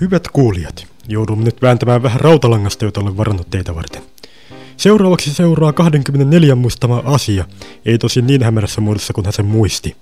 [0.00, 4.02] Hyvät kuulijat, Joudumme nyt vääntämään vähän rautalangasta, jota olen varannut teitä varten.
[4.76, 7.44] Seuraavaksi seuraa 24 muistama asia,
[7.84, 9.96] ei tosin niin hämärässä muodossa kuin hän sen muisti.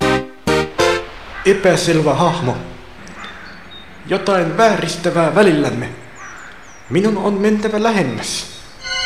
[1.46, 2.56] Epäselvä hahmo.
[4.06, 5.88] Jotain vääristävää välillämme.
[6.90, 8.46] Minun on mentävä lähemmäs.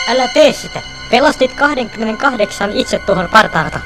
[0.08, 0.82] Älä tee sitä.
[1.10, 3.80] Pelastit 28 itse tuohon partaalta.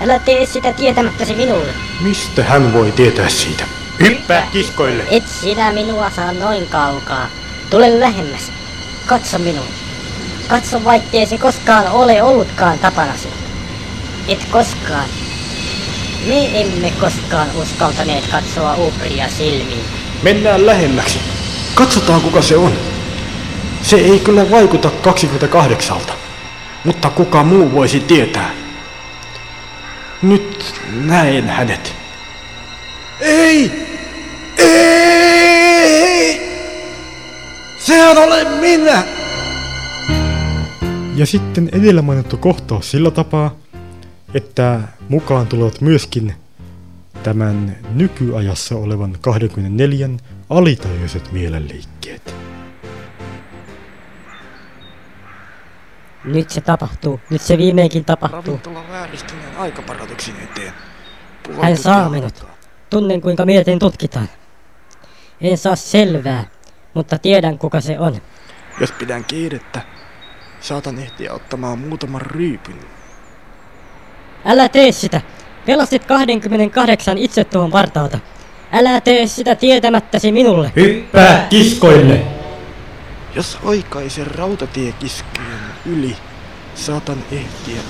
[0.00, 1.72] Älä tee sitä tietämättäsi minulle.
[2.00, 3.64] Mistä hän voi tietää siitä?
[4.00, 5.04] Hyppää kiskoille!
[5.10, 7.26] Et sinä minua saa noin kaukaa.
[7.70, 8.52] Tule lähemmäs.
[9.06, 9.66] Katso minua.
[10.48, 13.28] Katso vaikkei se koskaan ole ollutkaan tapanasi.
[14.28, 15.04] Et koskaan.
[16.26, 19.84] Me emme koskaan uskaltaneet katsoa uhria silmiin.
[20.22, 21.18] Mennään lähemmäksi.
[21.74, 22.72] Katsotaan kuka se on.
[23.82, 25.96] Se ei kyllä vaikuta 28.
[26.84, 28.50] Mutta kuka muu voisi tietää?
[30.22, 31.94] Nyt näen hänet.
[33.20, 33.72] Ei!
[34.58, 36.40] Ei!
[37.78, 39.02] Sehän olen minä!
[41.14, 43.59] Ja sitten edellä mainittu kohtaus sillä tapaa,
[44.34, 46.34] että mukaan tulevat myöskin
[47.22, 50.08] tämän nykyajassa olevan 24
[50.50, 52.34] alitajuiset mielenliikkeet.
[56.24, 57.20] Nyt se tapahtuu.
[57.30, 58.60] Nyt se viimeinkin tapahtuu.
[58.90, 60.72] Vääristyneen aikaparadoksin eteen.
[61.62, 62.34] Hän saa minut.
[62.34, 62.56] aikaa.
[62.90, 64.28] Tunnen kuinka mietin tutkitaan.
[65.40, 66.44] En saa selvää,
[66.94, 68.20] mutta tiedän kuka se on.
[68.80, 69.80] Jos pidän kiirettä,
[70.60, 72.99] saatan ehtiä ottamaan muutaman ryypyn.
[74.44, 75.20] Älä tee sitä.
[75.66, 78.18] Pelastit 28 itse tuohon partaalta.
[78.72, 80.72] Älä tee sitä tietämättäsi minulle.
[80.76, 82.20] Hyppää kiskoille!
[83.34, 86.16] Jos oikaisen rautatiekiskojen yli,
[86.74, 87.82] saatan ehtiä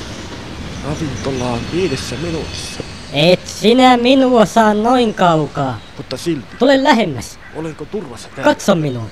[0.85, 2.83] ravintolaan viidessä minuutissa.
[3.13, 5.79] Et sinä minua saa noin kaukaa.
[5.97, 7.39] Mutta silti, Tule lähemmäs.
[7.57, 8.45] olenko turvassa täällä?
[8.55, 9.07] Katso minua.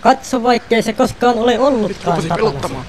[0.00, 2.88] Katso vaikkei se koskaan ole Nyt ollutkaan rupesin tapanasi.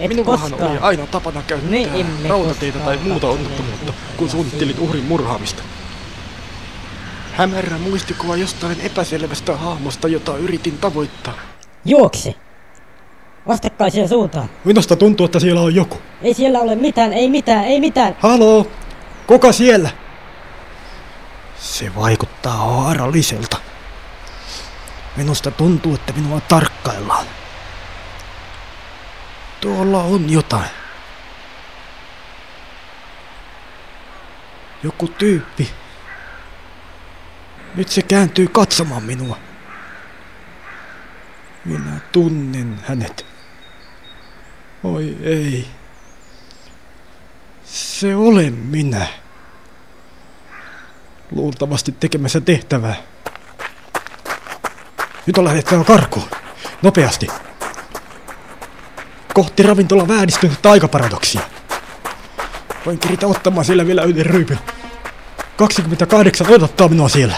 [0.00, 0.70] Et Minullahan koskaan.
[0.70, 5.62] oli aina tapana käyttää emme rautateitä tai muuta onnettomuutta, kun suunnittelit uhrin murhaamista.
[7.32, 11.34] Hämärä muistikuva jostain epäselvästä hahmosta, jota yritin tavoittaa.
[11.84, 12.36] Juoksi.
[13.46, 14.50] Vastakkaiseen suuntaan.
[14.64, 15.98] Minusta tuntuu, että siellä on joku.
[16.22, 18.16] Ei siellä ole mitään, ei mitään, ei mitään.
[18.20, 18.66] Haloo!
[19.26, 19.90] Kuka siellä?
[21.60, 23.56] Se vaikuttaa haaralliselta.
[25.16, 27.26] Minusta tuntuu, että minua tarkkaillaan.
[29.60, 30.70] Tuolla on jotain.
[34.82, 35.70] Joku tyyppi.
[37.74, 39.38] Nyt se kääntyy katsomaan minua.
[41.64, 43.26] Minä tunnen hänet.
[44.84, 45.66] Oi ei.
[47.64, 49.06] Se olen minä.
[51.30, 52.94] Luultavasti tekemässä tehtävää.
[55.26, 56.30] Nyt on lähdettävä karkuun.
[56.82, 57.26] Nopeasti.
[59.40, 61.40] Kohti ravintolan vääristynyttä aikaparadoksia.
[62.86, 64.58] Voin kiritä ottamaan siellä vielä yhden ryypyn.
[65.56, 67.34] 28 odottaa minua siellä.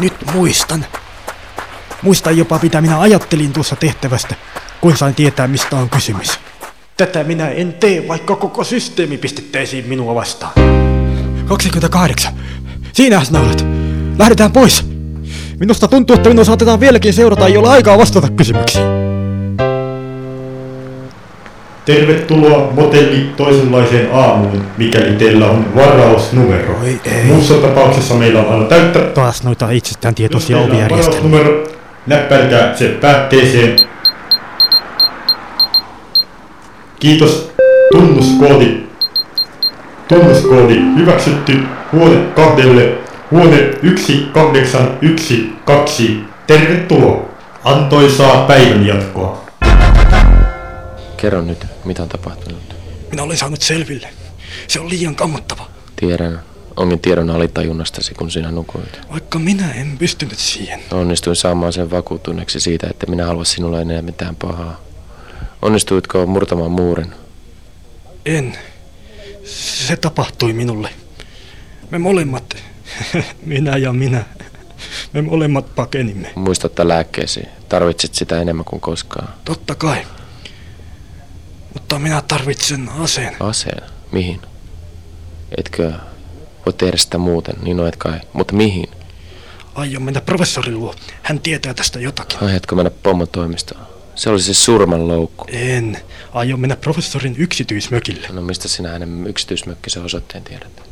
[0.00, 0.86] Nyt muistan.
[2.02, 4.34] Muistan jopa mitä minä ajattelin tuossa tehtävästä,
[4.80, 6.38] kun sain tietää mistä on kysymys.
[6.96, 10.52] Tätä minä en tee, vaikka koko systeemi pistettäisiin minua vastaan.
[11.48, 12.32] 28.
[12.92, 13.64] Siinähän sinä olet.
[14.18, 14.84] Lähdetään pois.
[15.60, 18.91] Minusta tuntuu, että minua saatetaan vieläkin seurata, ei ole aikaa vastata kysymyksiin.
[21.84, 26.78] Tervetuloa motelli toisenlaiseen aamuun, mikäli teillä on varausnumero.
[26.82, 27.24] Oi ei.
[27.24, 28.98] Muussa tapauksessa meillä on aina täyttä.
[28.98, 31.32] Taas noita itsestään tietoisia ovijärjestelmiä.
[31.32, 31.64] varausnumero,
[32.06, 33.76] näppäilkää se päätteeseen.
[37.00, 37.52] Kiitos.
[37.92, 38.76] Tunnuskoodi.
[40.08, 41.58] Tunnuskoodi hyväksytty.
[41.92, 42.92] Huone kahdelle.
[43.30, 46.04] Huone 1812.
[46.46, 47.22] Tervetuloa.
[47.64, 49.42] Antoisaa päivän jatkoa.
[51.16, 52.76] Kerro nyt, mitä on tapahtunut.
[53.10, 54.08] Minä olen saanut selville.
[54.68, 55.68] Se on liian kammottava.
[55.96, 56.42] Tiedän,
[56.76, 59.00] onkin tiedon alitajunnastasi, kun sinä nukuit.
[59.12, 60.80] Vaikka minä en pystynyt siihen.
[60.90, 64.80] Onnistuin saamaan sen vakuuttuneeksi siitä, että minä halua sinulle enää mitään pahaa.
[65.62, 67.14] Onnistuitko murtamaan muurin?
[68.26, 68.58] En.
[69.44, 70.90] Se tapahtui minulle.
[71.90, 72.56] Me molemmat,
[73.46, 74.24] minä ja minä,
[75.12, 76.32] me molemmat pakenimme.
[76.34, 77.42] Muistatta lääkkeesi.
[77.68, 79.28] Tarvitset sitä enemmän kuin koskaan.
[79.44, 80.06] Totta kai.
[81.74, 83.36] Mutta minä tarvitsen aseen.
[83.40, 83.82] Aseen?
[84.12, 84.40] Mihin?
[85.58, 85.92] Etkö
[86.66, 87.54] voi tehdä sitä muuten?
[87.62, 88.20] Niin no et kai.
[88.32, 88.88] Mutta mihin?
[89.74, 90.94] Aion mennä professorin luo.
[91.22, 92.38] Hän tietää tästä jotakin.
[92.42, 93.86] Aiotko mennä pommon toimistoon?
[94.14, 95.44] Se olisi se surman loukku.
[95.48, 95.98] En.
[96.32, 98.28] Aion mennä professorin yksityismökille.
[98.32, 100.82] No mistä sinä hänen yksityismökkisen osoitteen tiedät?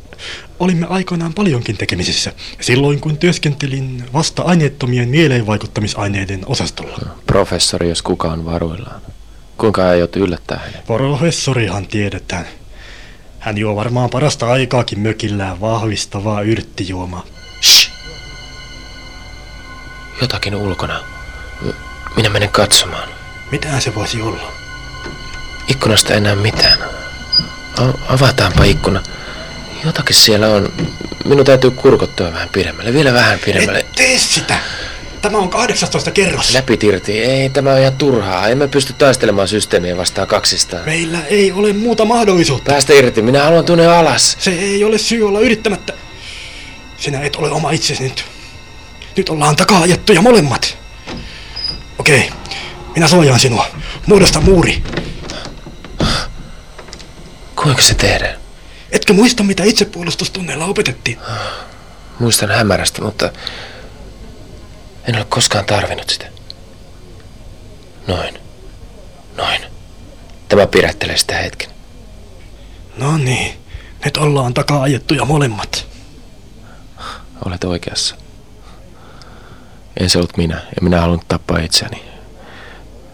[0.59, 6.99] Olimme aikoinaan paljonkin tekemisissä, silloin kun työskentelin vasta aineettomien mieleenvaikuttamisaineiden osastolla.
[7.27, 9.01] Professori, jos kuka on varuillaan.
[9.61, 10.85] Kuinka aiot yllättää hänet?
[10.85, 12.45] Professorihan tiedetään.
[13.39, 17.23] Hän juo varmaan parasta aikaakin mökillään vahvistavaa yrttijuomaa.
[17.61, 17.91] Shh!
[20.21, 20.99] Jotakin ulkona.
[22.15, 23.09] Minä menen katsomaan.
[23.51, 24.51] Mitä se voisi olla?
[25.67, 26.79] Ikkunasta ei näe mitään.
[27.77, 29.03] A- avataanpa ikkuna.
[29.85, 30.73] Jotakin siellä on.
[31.25, 32.93] Minun täytyy kurkottua vähän pidemmälle.
[32.93, 33.79] Vielä vähän pidemmälle.
[33.79, 34.59] Et tee sitä!
[35.21, 36.53] Tämä on 18 kerros.
[36.53, 37.19] Läpit irti.
[37.19, 38.47] Ei, tämä on ihan turhaa.
[38.47, 40.85] Emme pysty taistelemaan systeemiä vastaan kaksistaan.
[40.85, 42.71] Meillä ei ole muuta mahdollisuutta.
[42.71, 43.21] Päästä irti.
[43.21, 44.37] Minä haluan tunne alas.
[44.39, 45.93] Se ei ole syy olla yrittämättä.
[46.97, 48.25] Sinä et ole oma itsesi nyt.
[49.17, 50.77] Nyt ollaan takaa ajettuja molemmat.
[51.99, 52.29] Okei,
[52.95, 53.67] minä suojaan sinua.
[54.05, 54.83] Muodosta muuri.
[57.55, 58.35] Kuinka se tehdään?
[58.91, 61.17] Etkö muista, mitä itsepuolustustunneilla opetettiin?
[62.19, 63.31] Muistan hämärästi, mutta
[65.07, 66.25] en ole koskaan tarvinnut sitä.
[68.07, 68.39] Noin.
[69.37, 69.61] Noin.
[70.49, 71.69] Tämä pidättelee sitä hetken.
[72.97, 73.53] No niin,
[74.05, 75.87] nyt ollaan takaa ajettuja molemmat.
[77.45, 78.15] Olet oikeassa.
[79.99, 82.03] En se ollut minä, ja minä halunnut tappaa itseäni.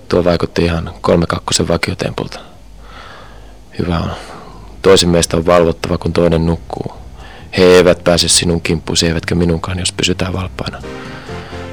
[0.09, 2.39] Tuo vaikutti ihan kolme kakkosen vakiotempulta.
[3.79, 4.11] Hyvä on.
[4.81, 6.93] Toisen meistä on valvottava, kun toinen nukkuu.
[7.57, 10.81] He eivät pääse sinun kimppuusi, eivätkä minunkaan, jos pysytään valppaina.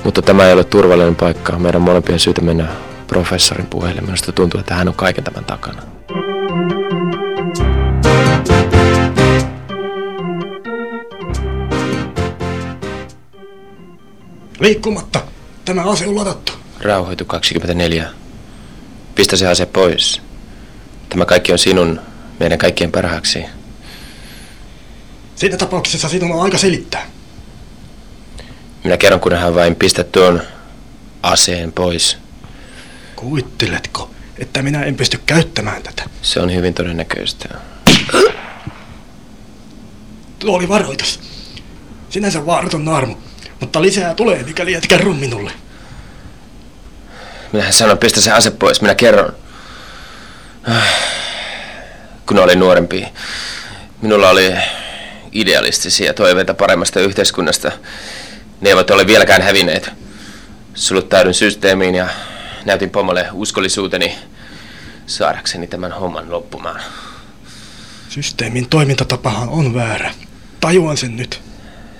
[0.04, 1.58] Mutta tämä ei ole turvallinen paikka.
[1.58, 2.68] Meidän molempien syytä mennä
[3.06, 4.00] professorin puheelle.
[4.00, 5.82] Minusta tuntuu, että hän on kaiken tämän takana.
[14.60, 15.20] Liikkumatta.
[15.64, 16.52] Tämä ase on ladattu.
[16.80, 18.08] Rauhoitu 24.
[19.14, 20.22] Pistä se ase pois.
[21.08, 22.00] Tämä kaikki on sinun,
[22.40, 23.44] meidän kaikkien parhaaksi.
[25.36, 27.13] Siinä tapauksessa sinun on aika selittää.
[28.84, 30.42] Minä kerron, kunhan vain pistä tuon
[31.22, 32.18] aseen pois.
[33.16, 36.04] Kuvitteletko, että minä en pysty käyttämään tätä?
[36.22, 37.48] Se on hyvin todennäköistä.
[40.38, 41.20] Tuo oli varoitus.
[42.10, 43.16] Sinänsä vaaraton naarmu,
[43.60, 45.52] mutta lisää tulee, mikäli kerro minulle.
[47.52, 48.80] Minähän sanon, pistä se ase pois.
[48.80, 49.36] Minä kerron.
[52.26, 53.06] Kun olin nuorempi,
[54.02, 54.54] minulla oli
[55.32, 57.72] idealistisia toiveita paremmasta yhteiskunnasta.
[58.64, 59.90] Ne eivät ole vieläkään hävinneet.
[60.74, 62.08] Suluttaudun systeemiin ja
[62.64, 64.18] näytin pomolle uskollisuuteni
[65.06, 66.80] saadakseni tämän homman loppumaan.
[68.08, 70.14] Systeemin toimintatapahan on väärä.
[70.60, 71.42] Tajuan sen nyt.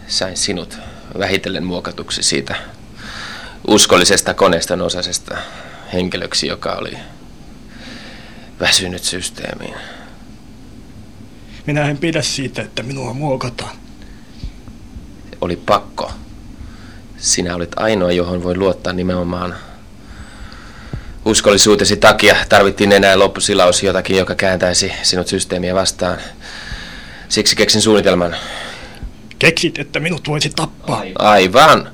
[0.07, 0.79] Sain sinut
[1.19, 2.57] vähitellen muokatuksi siitä
[3.69, 5.37] uskollisesta koneiston osasesta
[5.93, 6.99] henkilöksi, joka oli
[8.61, 9.75] väsynyt systeemiin.
[11.67, 13.77] Minä en pidä siitä, että minua muokataan.
[15.41, 16.13] Oli pakko.
[17.17, 19.55] Sinä olit ainoa, johon voi luottaa nimenomaan.
[21.25, 26.19] Uskollisuutesi takia tarvittiin enää loppusilaus jotakin, joka kääntäisi sinut systeemiä vastaan.
[27.29, 28.37] Siksi keksin suunnitelman.
[29.39, 31.03] Keksit, että minut voisi tappaa.
[31.19, 31.91] Aivan.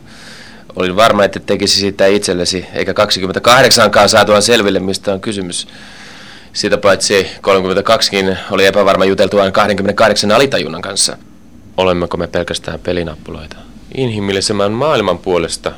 [0.76, 5.68] Olin varma, että tekisi siitä itsellesi, eikä 28kaan saatuaan selville, mistä on kysymys.
[6.52, 11.16] Siitä paitsi 32kin oli epävarma juteltuaan 28 alitajunnan kanssa.
[11.76, 13.69] Olemmeko me pelkästään pelinappuloita?
[13.94, 15.72] Inhimillisemmän maailman puolesta.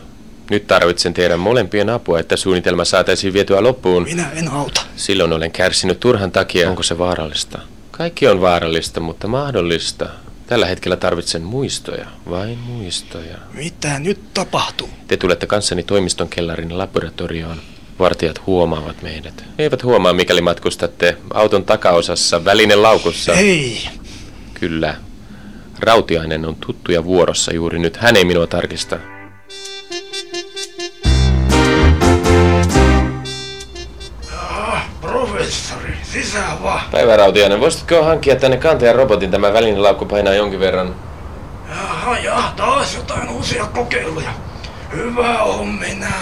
[0.50, 4.02] Nyt tarvitsen teidän molempien apua, että suunnitelma saataisiin vietyä loppuun.
[4.02, 4.80] Minä en auta.
[4.96, 6.70] Silloin olen kärsinyt turhan takia.
[6.70, 7.58] Onko se vaarallista?
[7.90, 10.08] Kaikki on vaarallista, mutta mahdollista.
[10.46, 13.36] Tällä hetkellä tarvitsen muistoja, vain muistoja.
[13.54, 14.88] Mitä nyt tapahtuu?
[15.08, 17.56] Te tulette kanssani toimiston kellarin laboratorioon.
[17.98, 19.44] Vartijat huomaavat meidät.
[19.58, 23.32] He eivät huomaa, mikäli matkustatte auton takaosassa, välinen laukussa.
[23.32, 23.88] Ei.
[24.54, 24.96] Kyllä.
[25.82, 27.96] Rautiainen on tuttuja vuorossa juuri nyt.
[27.96, 28.98] Hän ei minua tarkista.
[35.00, 36.80] Professori, sisään vaan.
[36.90, 39.30] Päivä Rautiainen, voisitko hankkia tänne kantajan robotin?
[39.30, 40.96] Tämä välinen laukku painaa jonkin verran.
[41.68, 44.30] Jaha, ja taas jotain uusia kokeiluja.
[44.92, 46.12] Hyvä on, minä.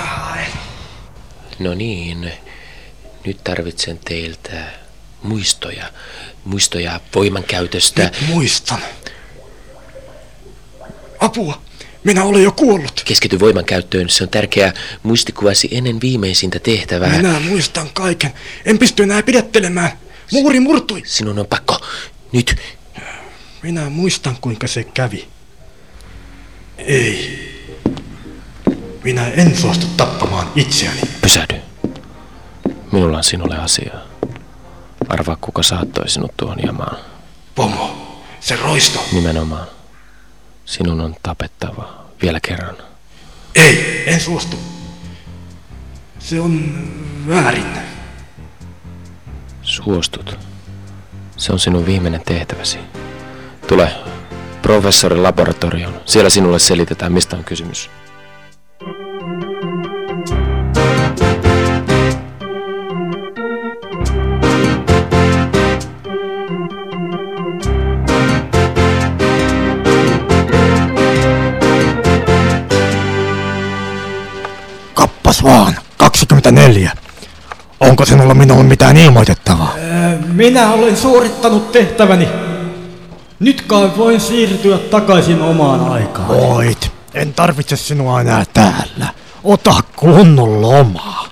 [1.58, 2.32] No niin,
[3.26, 4.50] nyt tarvitsen teiltä
[5.22, 5.84] muistoja.
[6.44, 8.02] Muistoja voimankäytöstä.
[8.02, 8.78] Nyt muistan.
[11.20, 11.62] Apua,
[12.04, 13.02] minä olen jo kuollut.
[13.04, 17.16] Keskity voimankäyttöön, se on tärkeää muistikuvasi ennen viimeisintä tehtävää.
[17.16, 18.32] Minä muistan kaiken.
[18.64, 19.90] En pysty enää pidättelemään.
[20.32, 21.02] Muuri murtui.
[21.04, 21.80] Sinun on pakko.
[22.32, 22.56] Nyt.
[23.62, 25.28] Minä muistan, kuinka se kävi.
[26.78, 27.50] Ei.
[29.04, 31.00] Minä en suostu tappamaan itseäni.
[31.22, 31.56] Pysähdy.
[32.92, 34.00] Minulla on sinulle asiaa.
[35.08, 36.96] Arvaa, kuka saattoi sinut tuohon jamaan.
[37.54, 39.04] Pomo, Se roisto.
[39.12, 39.66] Nimenomaan.
[40.70, 42.04] Sinun on tapettava.
[42.22, 42.76] Vielä kerran.
[43.54, 44.56] Ei, en suostu.
[46.18, 46.74] Se on
[47.28, 47.72] väärin.
[49.62, 50.38] Suostut.
[51.36, 52.78] Se on sinun viimeinen tehtäväsi.
[53.66, 53.92] Tule
[54.62, 56.00] professorin laboratorioon.
[56.06, 57.90] Siellä sinulle selitetään, mistä on kysymys.
[76.70, 76.92] 24.
[77.80, 79.74] Onko sinulla minulle mitään ilmoitettavaa?
[80.32, 82.28] Minä olen suorittanut tehtäväni.
[83.40, 86.28] Nyt kai voin siirtyä takaisin omaan aikaan.
[86.28, 86.92] Voit.
[87.14, 89.06] En tarvitse sinua enää täällä.
[89.44, 91.28] Ota kunnon lomaa.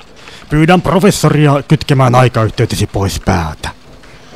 [0.50, 3.68] Pyydän professoria kytkemään aikayhteytesi pois päältä.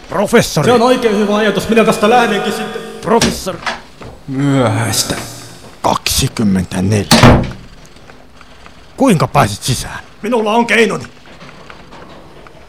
[0.08, 0.66] Professori!
[0.66, 1.68] Se on oikein hyvä ajatus.
[1.68, 2.82] Minä tästä lähdenkin sitten.
[3.00, 3.58] Professori!
[4.28, 5.14] Myöhäistä.
[5.82, 7.04] 24.
[8.96, 10.11] Kuinka pääsit sisään?
[10.22, 11.04] Minulla on keinoni.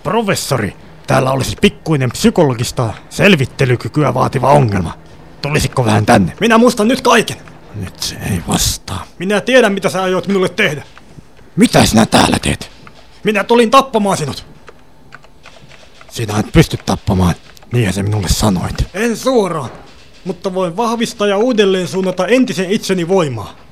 [0.04, 0.74] Professori,
[1.08, 4.98] täällä olisi pikkuinen psykologista selvittelykkyä vaativa ongelma.
[5.42, 6.34] Tulisitko vähän tänne?
[6.40, 7.38] Minä muistan nyt kaiken.
[7.76, 9.06] Nyt se ei vastaa.
[9.20, 10.84] Minä tiedän, mitä sä aiot minulle tehdä.
[11.56, 12.72] Mitä sinä täällä teet?
[13.24, 14.46] Minä tulin tappamaan sinut.
[16.12, 17.36] Sinä et pysty tappamaan.
[17.74, 18.76] Niinhän se minulle sanoit.
[18.94, 19.70] En suoraan,
[20.26, 23.63] mutta voin vahvistaa ja uudelleen suunnata entisen itseni voimaa.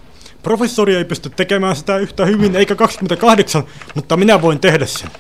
[0.44, 3.64] Professori ei pysty tekemään sitä yhtä hyvin eikä 28,
[3.96, 5.12] mutta minä voin tehdä sen.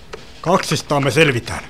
[0.42, 1.64] Kaksistaan me selvitään.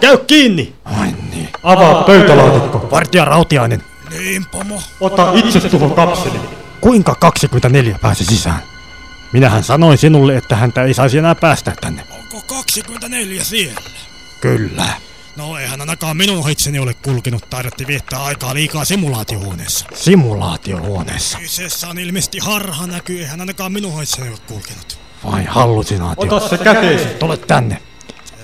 [0.00, 0.74] Käy kiinni!
[0.84, 1.48] Ai niin.
[1.62, 2.88] Avaa pöytälaatikko.
[2.90, 4.82] Vartija Rautiainen, Niin, pomo.
[5.00, 6.38] Ota itse tuohon kapseli.
[6.80, 8.62] kuinka 24 pääsi sisään?
[9.32, 12.02] Minähän sanoin sinulle, että häntä ei saisi enää päästä tänne.
[12.10, 13.80] Onko 24 siellä?
[14.40, 14.84] Kyllä.
[15.36, 17.50] No eihän ainakaan minun itseni ole kulkenut.
[17.50, 19.86] Taidatti viettää aikaa liikaa simulaatiohuoneessa.
[19.94, 21.38] Simulaatiohuoneessa.
[21.38, 24.98] Kyseessä on ilmeisesti harha näky, eihän ainakaan minun itseni ole kulkenut.
[25.24, 26.34] Vai hallusinaatio?
[26.36, 27.04] Ota se käteesi.
[27.06, 27.82] Tule tänne.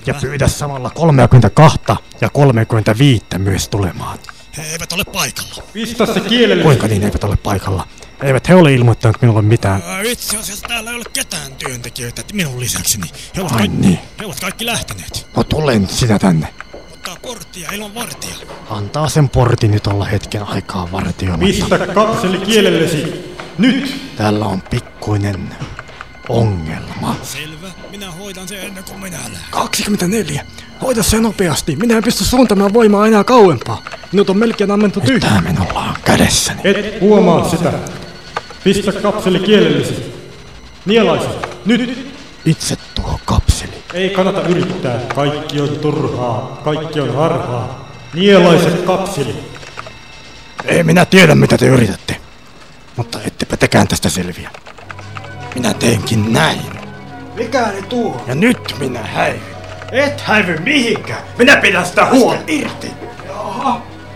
[0.05, 1.79] Ja pyydä samalla 32
[2.21, 4.19] ja 35 myös tulemaan.
[4.57, 5.63] He eivät ole paikalla.
[5.73, 6.63] Pistä se kielelle.
[6.63, 7.87] Kuinka niin eivät ole paikalla?
[8.23, 9.83] Eivät he ole ilmoittaneut minulle mitään.
[9.85, 13.07] Ää, Itse asiassa täällä ei ole ketään työntekijöitä minun lisäkseni.
[13.35, 13.99] He ovat, Ai kaikki, niin.
[14.19, 15.27] he ovat kaikki lähteneet.
[15.35, 16.53] No tule nyt sinä tänne.
[17.03, 18.35] Ottaa porttia ilman vartija.
[18.69, 21.45] Antaa sen portin nyt olla hetken aikaa vartioimatta.
[21.45, 23.35] Pistä kapseli kielellesi.
[23.57, 24.01] Nyt!
[24.17, 25.55] Täällä on pikkuinen
[26.29, 27.15] ongelma.
[27.23, 27.67] Selvä.
[27.91, 29.37] Minä hoidan sen ennen kuin minä lähden.
[29.51, 30.45] 24.
[30.81, 31.75] Hoida se nopeasti.
[31.75, 33.83] Minä en pysty suuntamaan voimaa enää kauempaa.
[34.11, 35.29] Minut on melkein ammentu tyhjä.
[35.29, 36.61] Tää minulla on kädessäni.
[36.63, 37.73] Et huomaa sitä.
[38.63, 40.13] Pistä kapseli kielellesi.
[40.85, 41.27] Nielaisi.
[41.65, 42.13] Nyt!
[42.45, 43.42] Itse tuo kapseli.
[43.93, 44.99] Ei kannata yrittää.
[45.15, 46.61] Kaikki on turhaa.
[46.63, 47.89] Kaikki on harhaa.
[48.13, 49.35] Nielaise kapseli.
[50.65, 52.15] Ei minä tiedä mitä te yritätte.
[52.95, 54.49] Mutta ettepä tekään tästä selviä.
[55.55, 56.61] Minä teenkin näin.
[57.35, 58.23] Mikään ei tuo.
[58.27, 59.41] Ja nyt minä häivyn.
[59.91, 61.21] Et häivy mihinkään.
[61.37, 62.43] Minä pidän sitä huolta.
[62.47, 62.91] irti.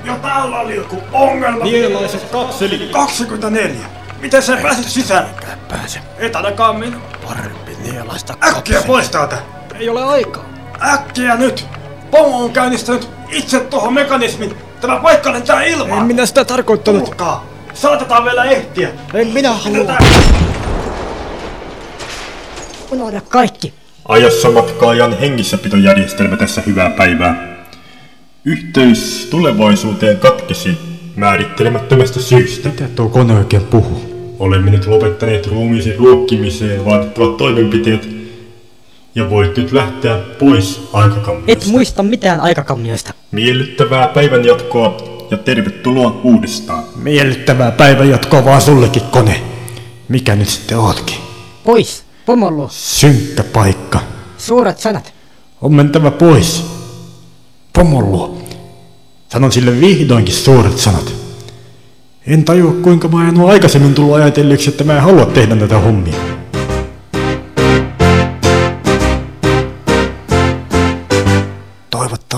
[0.04, 1.64] Ja täällä oli joku ongelma.
[1.64, 2.90] Nielaiset kapseli.
[2.92, 3.76] 24.
[4.22, 5.26] Miten sä pääsit sisään?
[5.70, 6.00] Pääse.
[6.18, 6.98] Et ainakaan minä.
[7.28, 8.84] Parempi nielaista Äkkiä kapseli.
[8.88, 9.57] pois täältä.
[9.80, 10.46] Ei ole aikaa.
[10.94, 11.66] Äkkiä nyt.
[12.12, 14.54] Pomo on käynnistänyt itse tuohon mekanismin.
[14.82, 16.02] Tämä paikka lentää ilmaan.
[16.02, 17.04] En minä sitä tarkoittanut.
[17.04, 17.46] Tulkaa.
[17.74, 18.90] Saatetaan vielä ehtiä.
[19.14, 19.98] En minä halua.
[22.92, 23.74] Unohda kaikki.
[24.08, 27.58] Ajassa matkaajan hengissäpitojärjestelmä tässä hyvää päivää.
[28.46, 30.78] Yhteys tulevaisuuteen katkesi
[31.16, 32.70] määrittelemättömästä syystä.
[32.70, 34.36] Mitä tuo kone oikein puhuu?
[34.40, 38.17] Olemme nyt lopettaneet ruumiisi ruokkimiseen vaadittavat toimenpiteet
[39.18, 41.70] ja voit nyt lähteä pois Et aikakammiosta.
[41.72, 43.14] muista mitään aikakammioista.
[43.32, 44.98] Miellyttävää päivänjatkoa
[45.32, 46.84] ja tervetuloa uudestaan.
[46.96, 49.42] Miellyttävää päivänjatkoa vaan sullekin kone.
[50.10, 51.16] Mikä nyt sitten ootkin?
[51.64, 52.04] Pois.
[52.26, 52.68] Pomon luo.
[52.72, 54.00] Synkkä paikka.
[54.38, 55.14] Suuret sanat.
[55.62, 56.66] On mentävä pois.
[57.74, 58.38] Pomon luo.
[59.30, 61.14] Sanon sille vihdoinkin suuret sanat.
[62.28, 65.80] En tajua kuinka mä en ole aikaisemmin tullut ajatelleeksi, että mä en halua tehdä näitä
[65.80, 66.16] hommia.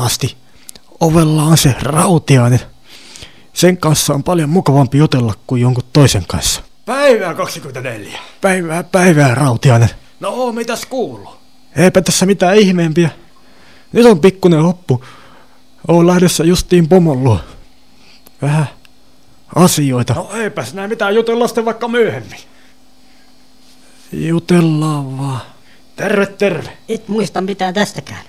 [0.10, 0.38] Toivottavasti
[1.00, 2.60] ovella on se rautiainen.
[3.54, 6.62] Sen kanssa on paljon mukavampi jutella kuin jonkun toisen kanssa.
[6.86, 8.20] Päivää 24.
[8.42, 9.90] Päivää päivää rautiainen.
[10.20, 11.36] No oo, mitäs kuuluu?
[11.76, 13.10] Eipä tässä mitään ihmeempiä.
[13.92, 15.06] Nyt on pikkunen hoppu.
[15.88, 17.40] Oon lähdössä justiin pomon luo.
[18.42, 18.68] Vähän
[19.56, 20.14] asioita.
[20.14, 22.40] No eipäs näin mitään jutella sitten vaikka myöhemmin.
[24.12, 25.42] Jutellaan vaan.
[25.96, 26.78] Terve, terve.
[26.90, 28.26] Et muista mitään tästäkään.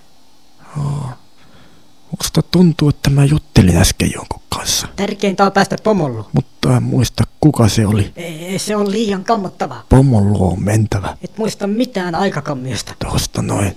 [2.19, 4.89] Musta tuntuu, että mä juttelin äsken jonkun kanssa.
[4.97, 6.27] Tärkeintä on päästä pomollu.
[6.33, 8.13] Mutta en muista, kuka se oli.
[8.17, 9.85] Ei, se on liian kammottavaa.
[9.89, 11.17] Pomon luo on mentävä.
[11.23, 12.95] Et muista mitään aikakammiosta.
[12.99, 13.77] Tuosta noin.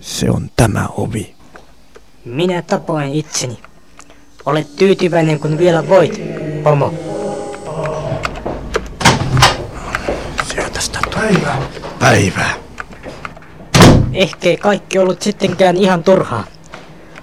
[0.00, 1.34] Se on tämä ovi.
[2.24, 3.58] Minä tapoin itseni.
[4.46, 6.20] Olet tyytyväinen, kun vielä voit,
[6.64, 6.94] pomo.
[10.52, 11.62] Sieltä sitä päivää.
[11.98, 12.54] Päivää.
[14.12, 16.44] Ehkä ei kaikki ollut sittenkään ihan turhaa.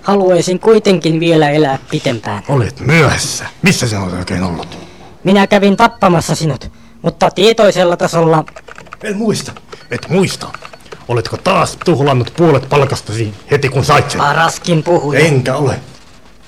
[0.06, 2.44] Haluaisin kuitenkin vielä elää pitempään.
[2.50, 3.46] Olet myöhässä.
[3.62, 4.78] Missä sä olet oikein ollut?
[5.24, 8.44] Minä kävin tappamassa sinut, mutta tietoisella tasolla
[9.04, 9.52] En muista.
[9.92, 10.48] Et muista.
[11.08, 14.22] Oletko taas tuhlannut puolet palkastasi heti kun sait sen?
[14.22, 15.20] paraskin puhuja.
[15.20, 15.80] Enkä ole.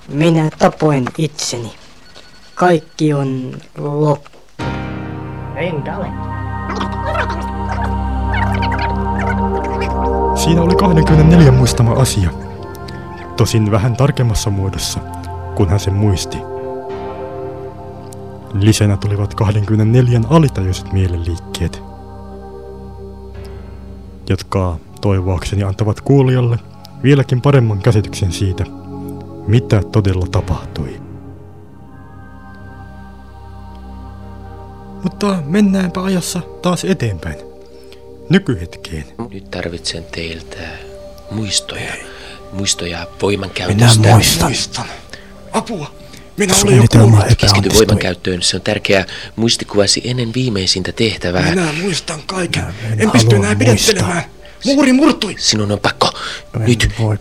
[0.07, 1.71] Minä tapoin itseni.
[2.55, 4.37] Kaikki on loppu.
[5.55, 6.07] Enkä ole.
[10.43, 12.46] Siinä oli 24 muistama asia.
[13.37, 14.99] Tosin vähän tarkemmassa muodossa,
[15.55, 16.37] kun hän sen muisti.
[18.53, 21.83] Lisänä tulivat 24 alitajuiset mielenliikkeet,
[24.29, 26.59] jotka toivoakseni antavat kuulijalle
[27.03, 28.63] vieläkin paremman käsityksen siitä,
[29.47, 31.01] mitä todella tapahtui.
[35.03, 37.37] Mutta mennäänpä ajassa taas eteenpäin.
[38.29, 39.05] Nykyhetkeen.
[39.31, 40.57] Nyt tarvitsen teiltä
[41.31, 42.16] muistoja.
[42.51, 44.09] Muistoja Minä voimankäytöstä.
[44.09, 44.47] muistan.
[44.49, 44.85] muistan.
[45.51, 45.91] Apua.
[46.37, 47.19] Minä olen jo kuullut.
[47.37, 48.41] Keskity voimankäyttöön.
[48.41, 51.49] Se on tärkeää muistikuvasi ennen viimeisintä tehtävää.
[51.49, 52.63] Minä muistan kaiken.
[52.91, 54.23] en En pysty enää pidettelemään.
[54.65, 55.35] Muuri murtui.
[55.37, 56.11] Sinun on pakko.
[56.55, 56.89] En Nyt.
[56.99, 57.17] voi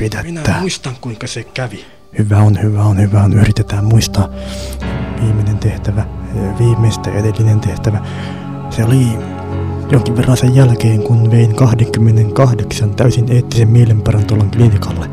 [0.00, 0.60] Minä pidättää.
[0.60, 1.84] muistan kuinka se kävi.
[2.18, 3.32] Hyvä on, hyvä on, hyvä on.
[3.32, 4.28] Yritetään muistaa
[5.22, 6.06] viimeinen tehtävä,
[6.58, 8.06] viimeistä edellinen tehtävä.
[8.70, 9.06] Se oli
[9.90, 15.10] jonkin verran sen jälkeen, kun vein 28 täysin eettisen mielenparantolan klinikalle.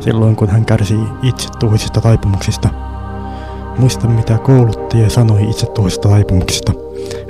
[0.00, 2.68] Silloin, kun hän kärsi itsetuhoisista taipumuksista.
[3.78, 6.72] Muistan, mitä kouluttaja sanoi itsetuhoisista taipumuksista.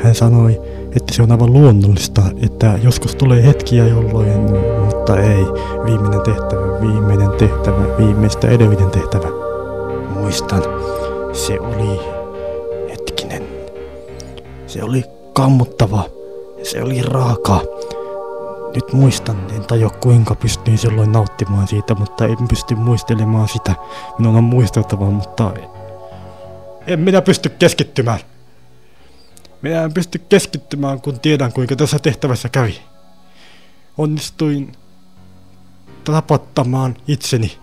[0.03, 0.61] Hän sanoi,
[0.97, 4.41] että se on aivan luonnollista, että joskus tulee hetkiä, jolloin,
[4.85, 5.45] mutta ei,
[5.85, 9.29] viimeinen tehtävä, viimeinen tehtävä, viimeistä edellinen tehtävä.
[10.15, 10.63] Muistan,
[11.33, 12.01] se oli,
[12.91, 13.43] hetkinen,
[14.67, 16.14] se oli kammottava,
[16.65, 17.61] se oli raaka.
[18.75, 23.75] Nyt muistan, en tajua kuinka pystyin silloin nauttimaan siitä, mutta en pysty muistelemaan sitä.
[24.19, 25.53] Minun on muisteltava, mutta
[26.87, 28.21] en minä pysty keskittymään.
[29.63, 32.81] Minä en pysty keskittymään, kun tiedän kuinka tässä tehtävässä kävi.
[33.99, 34.73] Onnistuin
[36.05, 37.59] tapattamaan itseni.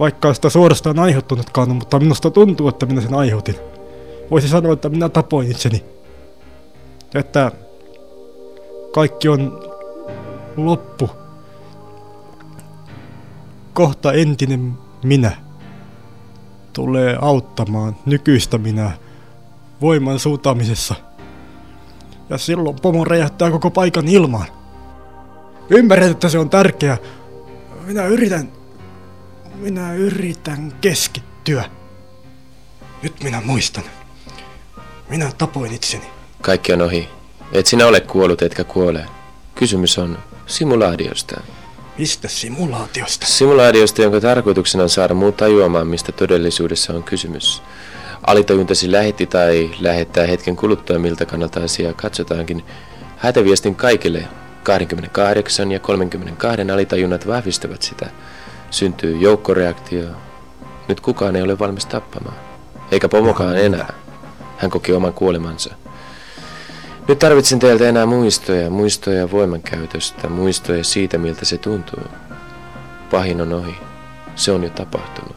[0.00, 3.56] Vaikka sitä suorastaan aiheuttanutkaan, mutta minusta tuntuu, että minä sen aiheutin.
[4.30, 5.84] Voisi sanoa, että minä tapoin itseni.
[7.14, 7.52] Että
[8.94, 9.70] kaikki on
[10.56, 11.10] loppu.
[13.72, 14.72] Kohta entinen
[15.04, 15.36] minä
[16.72, 18.90] tulee auttamaan nykyistä minä
[19.80, 20.94] voiman suutamisessa.
[22.28, 24.46] Ja silloin pomo räjähtää koko paikan ilmaan.
[25.70, 26.98] Ymmärrän, että se on tärkeää.
[27.86, 28.52] Minä yritän...
[29.54, 31.64] Minä yritän keskittyä.
[33.02, 33.84] Nyt minä muistan.
[35.08, 36.19] Minä tapoin itseni.
[36.40, 37.08] Kaikki on ohi.
[37.52, 39.04] Et sinä ole kuollut etkä kuole.
[39.54, 41.40] Kysymys on simulaatiosta.
[41.98, 43.26] Mistä simulaatiosta?
[43.26, 47.62] Simulaatiosta, jonka tarkoituksena on saada muut tajuamaan, mistä todellisuudessa on kysymys.
[48.26, 52.64] Alitajuntasi lähetti tai lähettää hetken kuluttua, miltä kannalta asiaa katsotaankin.
[53.16, 54.28] Hätäviestin kaikille
[54.62, 58.10] 28 ja 32 alitajunnat vahvistavat sitä.
[58.70, 60.04] Syntyy joukkoreaktio.
[60.88, 62.36] Nyt kukaan ei ole valmis tappamaan.
[62.90, 63.92] Eikä pomokaan enää.
[64.56, 65.74] Hän koki oman kuolemansa.
[67.10, 72.04] Nyt tarvitsen teiltä enää muistoja, muistoja voimankäytöstä, muistoja siitä, miltä se tuntuu.
[73.10, 73.74] Pahin on ohi.
[74.36, 75.36] Se on jo tapahtunut.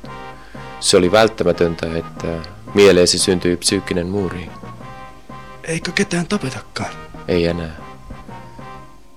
[0.79, 2.27] Se oli välttämätöntä, että
[2.73, 4.49] mieleesi syntyi psyykkinen muuri.
[5.63, 6.91] Eikö ketään tapetakaan?
[7.27, 7.75] Ei enää.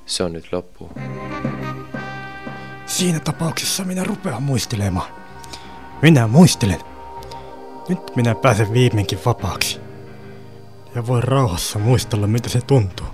[0.06, 0.90] Se on nyt loppu.
[2.86, 5.10] Siinä tapauksessa minä rupean muistelemaan.
[6.02, 6.80] Minä muistelen.
[7.88, 9.85] Nyt minä pääsen viimeinkin vapaaksi.
[10.96, 13.06] Ja voin rauhassa muistella, mitä se tuntuu.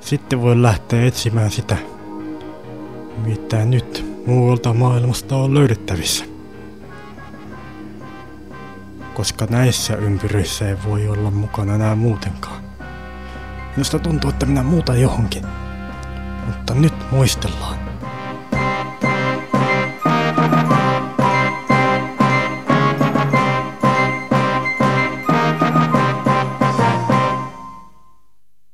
[0.00, 1.76] Sitten voin lähteä etsimään sitä,
[3.24, 6.24] mitä nyt muualta maailmasta on löydettävissä.
[9.14, 12.62] Koska näissä ympyröissä ei voi olla mukana enää muutenkaan.
[13.76, 15.44] Minusta tuntuu, että minä muutan johonkin.
[16.46, 17.89] Mutta nyt muistellaan.